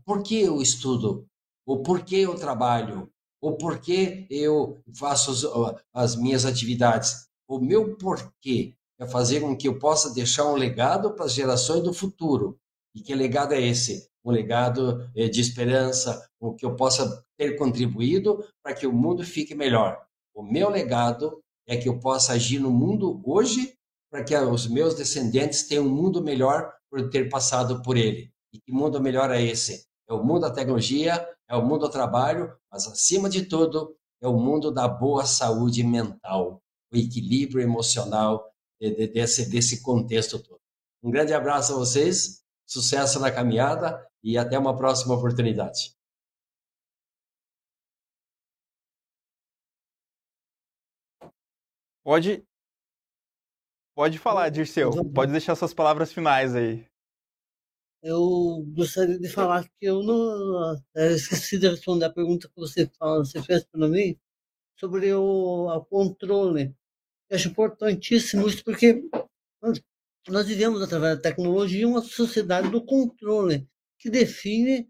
por 0.06 0.24
que 0.24 0.41
eu 0.41 0.62
estudo? 0.62 1.28
Ou 1.65 1.84
por 1.84 2.04
que 2.04 2.21
eu 2.21 2.36
trabalho? 2.36 3.12
Ou 3.39 3.58
por 3.58 3.80
que 3.80 4.28
eu 4.30 4.82
faço 4.97 5.32
as, 5.32 5.82
as 5.93 6.15
minhas 6.15 6.45
atividades? 6.45 7.28
O 7.47 7.60
meu 7.60 7.95
porquê 7.97 8.76
é 9.00 9.08
fazer 9.08 9.41
com 9.41 9.58
que 9.58 9.67
eu 9.67 9.80
possa 9.80 10.13
deixar 10.13 10.45
um 10.45 10.56
legado 10.56 11.13
para 11.13 11.26
as 11.26 11.34
gerações 11.34 11.84
do 11.84 11.93
futuro. 11.93 12.60
E 12.95 13.02
que 13.02 13.15
legado 13.15 13.54
é 13.54 13.62
esse? 13.62 14.10
Um 14.24 14.32
legado 14.32 15.10
eh, 15.15 15.28
de 15.28 15.41
esperança, 15.41 16.30
o 16.39 16.54
que 16.54 16.65
eu 16.65 16.76
possa 16.76 17.24
ter 17.38 17.58
contribuído 17.58 18.45
para 18.63 18.76
que 18.76 18.86
o 18.86 18.93
mundo 18.93 19.24
fique 19.24 19.56
melhor. 19.56 20.00
O 20.36 20.43
meu 20.43 20.69
legado 20.69 21.41
é 21.67 21.76
que 21.76 21.89
eu 21.89 22.00
possa 22.00 22.34
agir 22.34 22.60
no 22.60 22.69
mundo 22.69 23.21
hoje 23.26 23.76
para 24.12 24.24
que 24.24 24.36
os 24.36 24.67
meus 24.67 24.93
descendentes 24.93 25.63
tenham 25.63 25.86
um 25.86 25.89
mundo 25.89 26.21
melhor 26.21 26.74
por 26.89 27.10
ter 27.10 27.30
passado 27.30 27.82
por 27.82 27.95
ele. 27.95 28.32
E 28.54 28.60
que 28.60 28.71
mundo 28.71 29.02
melhor 29.02 29.32
é 29.32 29.41
esse? 29.41 29.86
É 30.08 30.13
o 30.13 30.21
mundo 30.21 30.41
da 30.41 30.52
tecnologia, 30.52 31.26
é 31.50 31.56
o 31.56 31.65
mundo 31.65 31.88
do 31.88 31.89
trabalho, 31.89 32.54
mas 32.69 32.86
acima 32.86 33.30
de 33.30 33.45
tudo, 33.45 33.95
é 34.21 34.28
o 34.28 34.38
mundo 34.38 34.69
da 34.69 34.88
boa 34.88 35.26
saúde 35.26 35.84
mental, 35.84 36.62
o 36.93 36.97
equilíbrio 36.97 37.62
emocional 37.62 38.52
desse, 38.80 39.50
desse 39.50 39.82
contexto 39.82 40.38
todo. 40.38 40.60
Um 41.02 41.10
grande 41.10 41.34
abraço 41.34 41.74
a 41.74 41.78
vocês 41.78 42.41
sucesso 42.71 43.19
na 43.19 43.30
caminhada 43.32 44.08
e 44.24 44.38
até 44.38 44.58
uma 44.58 44.76
próxima 44.78 45.13
oportunidade. 45.15 45.93
Pode 52.04 52.43
Pode 53.95 54.17
falar, 54.17 54.49
Dirceu. 54.49 54.91
Pode 55.13 55.32
deixar 55.32 55.56
suas 55.56 55.73
palavras 55.73 56.13
finais 56.13 56.56
aí. 56.56 56.86
Eu 58.04 58.65
gostaria 58.73 59.19
de 59.19 59.30
falar 59.30 59.63
que 59.63 59.86
eu 59.86 60.01
não 60.01 60.75
eu 60.95 61.15
esqueci 61.15 61.60
de 61.60 61.69
responder 61.69 62.06
a 62.06 62.10
pergunta 62.10 62.47
que 62.47 62.56
você, 62.56 62.89
você 62.99 63.41
fez 63.43 63.63
para 63.63 63.88
mim 63.88 64.17
sobre 64.80 65.13
o, 65.13 65.67
o 65.67 65.86
controle. 65.86 66.75
Eu 67.30 67.36
acho 67.38 67.49
importantíssimo 67.49 68.47
isso 68.47 68.63
porque 68.63 69.04
nós 70.27 70.47
vivemos, 70.47 70.82
através 70.82 71.15
da 71.15 71.21
tecnologia, 71.21 71.88
uma 71.88 72.01
sociedade 72.01 72.69
do 72.69 72.84
controle, 72.84 73.67
que 73.99 74.10
define 74.10 74.89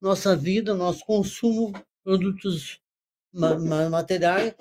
nossa 0.00 0.36
vida, 0.36 0.74
nosso 0.74 1.04
consumo, 1.04 1.72
produtos 2.04 2.81
materiais, 3.32 4.54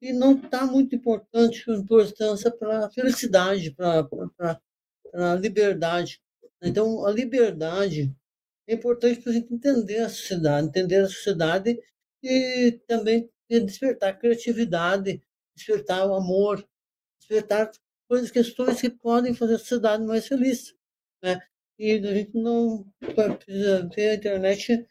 e 0.00 0.12
não 0.12 0.38
está 0.38 0.66
muito 0.66 0.94
importante 0.94 1.70
importância 1.70 2.50
para 2.50 2.86
a 2.86 2.90
felicidade, 2.90 3.70
para 3.72 4.08
a 5.14 5.34
liberdade. 5.34 6.20
Então, 6.62 7.04
a 7.04 7.10
liberdade 7.10 8.14
é 8.68 8.74
importante 8.74 9.20
para 9.20 9.30
a 9.30 9.34
gente 9.34 9.52
entender 9.52 9.98
a 9.98 10.08
sociedade, 10.08 10.66
entender 10.68 10.96
a 10.96 11.08
sociedade 11.08 11.78
e 12.22 12.80
também 12.86 13.28
despertar 13.48 14.10
a 14.10 14.16
criatividade, 14.16 15.22
despertar 15.56 16.06
o 16.06 16.14
amor, 16.14 16.66
despertar 17.18 17.70
coisas, 18.08 18.30
questões 18.30 18.80
que 18.80 18.90
podem 18.90 19.34
fazer 19.34 19.56
a 19.56 19.58
sociedade 19.58 20.04
mais 20.04 20.26
feliz. 20.26 20.74
Né? 21.22 21.40
E 21.78 21.92
a 21.92 22.14
gente 22.14 22.34
não 22.34 22.86
precisa 23.38 23.88
ver 23.94 24.10
a 24.10 24.14
internet 24.14 24.88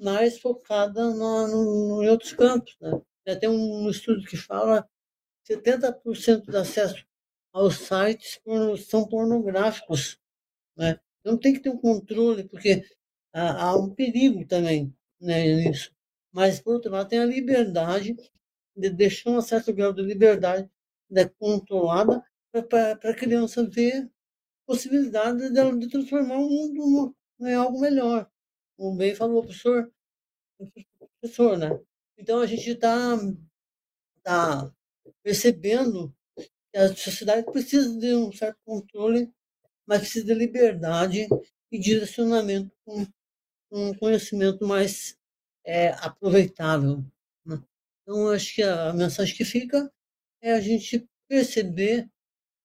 mais 0.00 0.38
focada 0.38 1.10
no, 1.10 1.46
no, 1.48 2.02
em 2.02 2.08
outros 2.08 2.32
campos. 2.32 2.76
Né? 2.80 3.36
Tem 3.36 3.48
um 3.48 3.88
estudo 3.88 4.24
que 4.24 4.36
fala 4.36 4.88
que 5.44 5.56
70% 5.56 6.46
do 6.46 6.56
acesso 6.56 7.04
aos 7.52 7.78
sites 7.78 8.40
são 8.88 9.06
pornográficos. 9.06 10.18
Né? 10.76 10.98
Então 11.20 11.36
tem 11.36 11.52
que 11.52 11.60
ter 11.60 11.70
um 11.70 11.78
controle, 11.78 12.44
porque 12.48 12.84
há, 13.32 13.64
há 13.64 13.76
um 13.76 13.94
perigo 13.94 14.46
também 14.46 14.94
né, 15.20 15.44
nisso. 15.54 15.92
Mas, 16.32 16.60
por 16.60 16.74
outro 16.74 16.90
lado, 16.90 17.08
tem 17.08 17.18
a 17.18 17.26
liberdade 17.26 18.16
de 18.76 18.90
deixar 18.90 19.30
um 19.30 19.40
certo 19.40 19.72
grau 19.72 19.92
de 19.92 20.02
liberdade 20.02 20.70
né, 21.10 21.28
controlada 21.38 22.24
para 22.68 22.92
a 22.92 23.14
criança 23.14 23.68
ver 23.68 24.08
possibilidade 24.66 25.50
de, 25.50 25.78
de 25.78 25.88
transformar 25.88 26.38
o 26.38 26.48
mundo 26.48 27.14
em 27.40 27.54
algo 27.54 27.80
melhor. 27.80 28.30
Como 28.80 28.96
bem 28.96 29.14
falou 29.14 29.42
professor, 29.42 29.92
professor, 31.20 31.58
né? 31.58 31.68
Então 32.16 32.40
a 32.40 32.46
gente 32.46 32.70
está 32.70 33.14
tá 34.22 34.74
percebendo 35.22 36.16
que 36.34 36.78
a 36.78 36.88
sociedade 36.96 37.44
precisa 37.44 38.00
de 38.00 38.14
um 38.14 38.32
certo 38.32 38.58
controle, 38.64 39.30
mas 39.86 39.98
precisa 40.00 40.24
de 40.24 40.32
liberdade 40.32 41.28
e 41.70 41.78
direcionamento 41.78 42.74
com 42.86 43.06
um 43.70 43.92
conhecimento 43.92 44.66
mais 44.66 45.14
é, 45.62 45.90
aproveitável. 46.02 47.04
Né? 47.44 47.62
Então, 48.00 48.30
acho 48.30 48.54
que 48.54 48.62
a 48.62 48.94
mensagem 48.94 49.36
que 49.36 49.44
fica 49.44 49.92
é 50.40 50.52
a 50.54 50.60
gente 50.60 51.06
perceber 51.28 52.08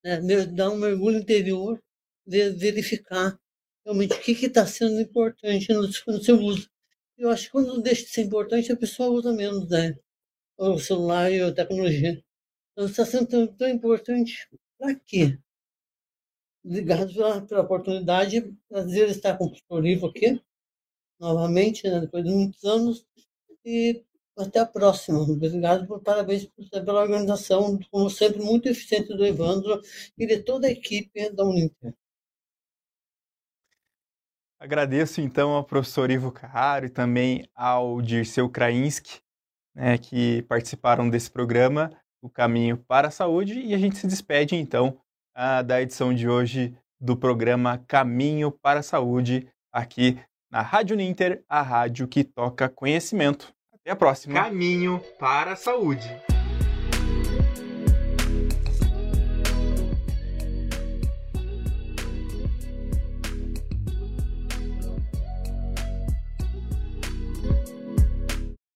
né, 0.02 0.22
dar 0.46 0.70
um 0.70 0.78
mergulho 0.78 1.20
interior, 1.20 1.78
verificar 2.26 3.38
realmente 3.86 4.14
o 4.14 4.20
que 4.20 4.32
está 4.46 4.66
sendo 4.66 5.00
importante 5.00 5.72
no, 5.72 5.92
seu 5.94 6.40
uso. 6.40 6.70
Eu 7.18 7.30
acho 7.30 7.46
que 7.46 7.52
quando 7.52 7.82
deixa 7.82 8.04
de 8.04 8.10
ser 8.10 8.24
importante, 8.24 8.72
a 8.72 8.78
pessoa 8.78 9.10
usa 9.10 9.32
menos 9.32 9.70
né, 9.70 9.96
o 10.58 10.78
celular 10.80 11.32
e 11.32 11.42
a 11.42 11.54
tecnologia. 11.54 12.22
Então, 12.72 12.88
está 12.88 13.06
sendo 13.06 13.28
tão, 13.28 13.48
tão 13.48 13.70
importante 13.70 14.50
para 14.78 14.96
quê? 14.96 15.38
obrigado 16.66 17.14
pela, 17.14 17.42
pela 17.42 17.62
oportunidade. 17.62 18.54
Prazer 18.68 19.10
estar 19.10 19.38
com 19.38 19.46
o 19.46 19.50
professor 19.50 19.86
Ivo 19.86 20.08
aqui, 20.08 20.42
novamente, 21.20 21.88
né, 21.88 22.02
depois 22.02 22.24
de 22.24 22.32
muitos 22.32 22.64
anos. 22.64 23.06
E 23.64 24.04
até 24.38 24.60
a 24.60 24.66
próxima. 24.66 25.20
Obrigado 25.20 25.88
por 25.88 26.02
parabéns 26.02 26.50
pela 26.70 27.02
organização, 27.02 27.80
como 27.92 28.10
sempre, 28.10 28.42
muito 28.42 28.68
eficiente 28.68 29.16
do 29.16 29.26
Evandro 29.26 29.82
e 30.18 30.26
de 30.28 30.42
toda 30.44 30.68
a 30.68 30.72
equipe 30.72 31.30
da 31.32 31.46
Uninter. 31.46 31.94
Agradeço 34.60 35.22
então 35.22 35.52
ao 35.52 35.64
professor 35.64 36.10
Ivo 36.10 36.32
Carraro 36.32 36.86
e 36.86 36.90
também 36.90 37.48
ao 37.54 38.02
Dirceu 38.02 38.50
Krainski, 38.50 39.20
né, 39.76 39.98
que 39.98 40.42
participaram 40.44 41.10
desse 41.10 41.30
programa, 41.30 41.92
O 42.22 42.30
Caminho 42.30 42.78
para 42.78 43.10
a 43.10 43.12
Saúde, 43.12 43.60
e 43.60 43.74
a 43.74 43.78
gente 43.78 43.98
se 43.98 44.08
despede 44.08 44.56
então 44.56 44.98
da 45.66 45.82
edição 45.82 46.14
de 46.14 46.30
hoje 46.30 46.74
do 47.00 47.18
programa 47.18 47.78
Caminho 47.86 48.50
para 48.50 48.80
a 48.80 48.84
Saúde, 48.84 49.48
aqui 49.72 50.18
na 50.50 50.62
Rádio 50.62 50.96
Ninter, 50.96 51.44
a 51.50 51.62
rádio 51.62 52.08
que 52.08 52.24
toca 52.24 52.70
conhecimento. 52.70 53.54
Até 53.74 53.92
a 53.92 53.96
próxima. 53.96 54.34
Caminho 54.34 55.02
para 55.20 55.52
a 55.52 55.56
Saúde. 55.58 56.10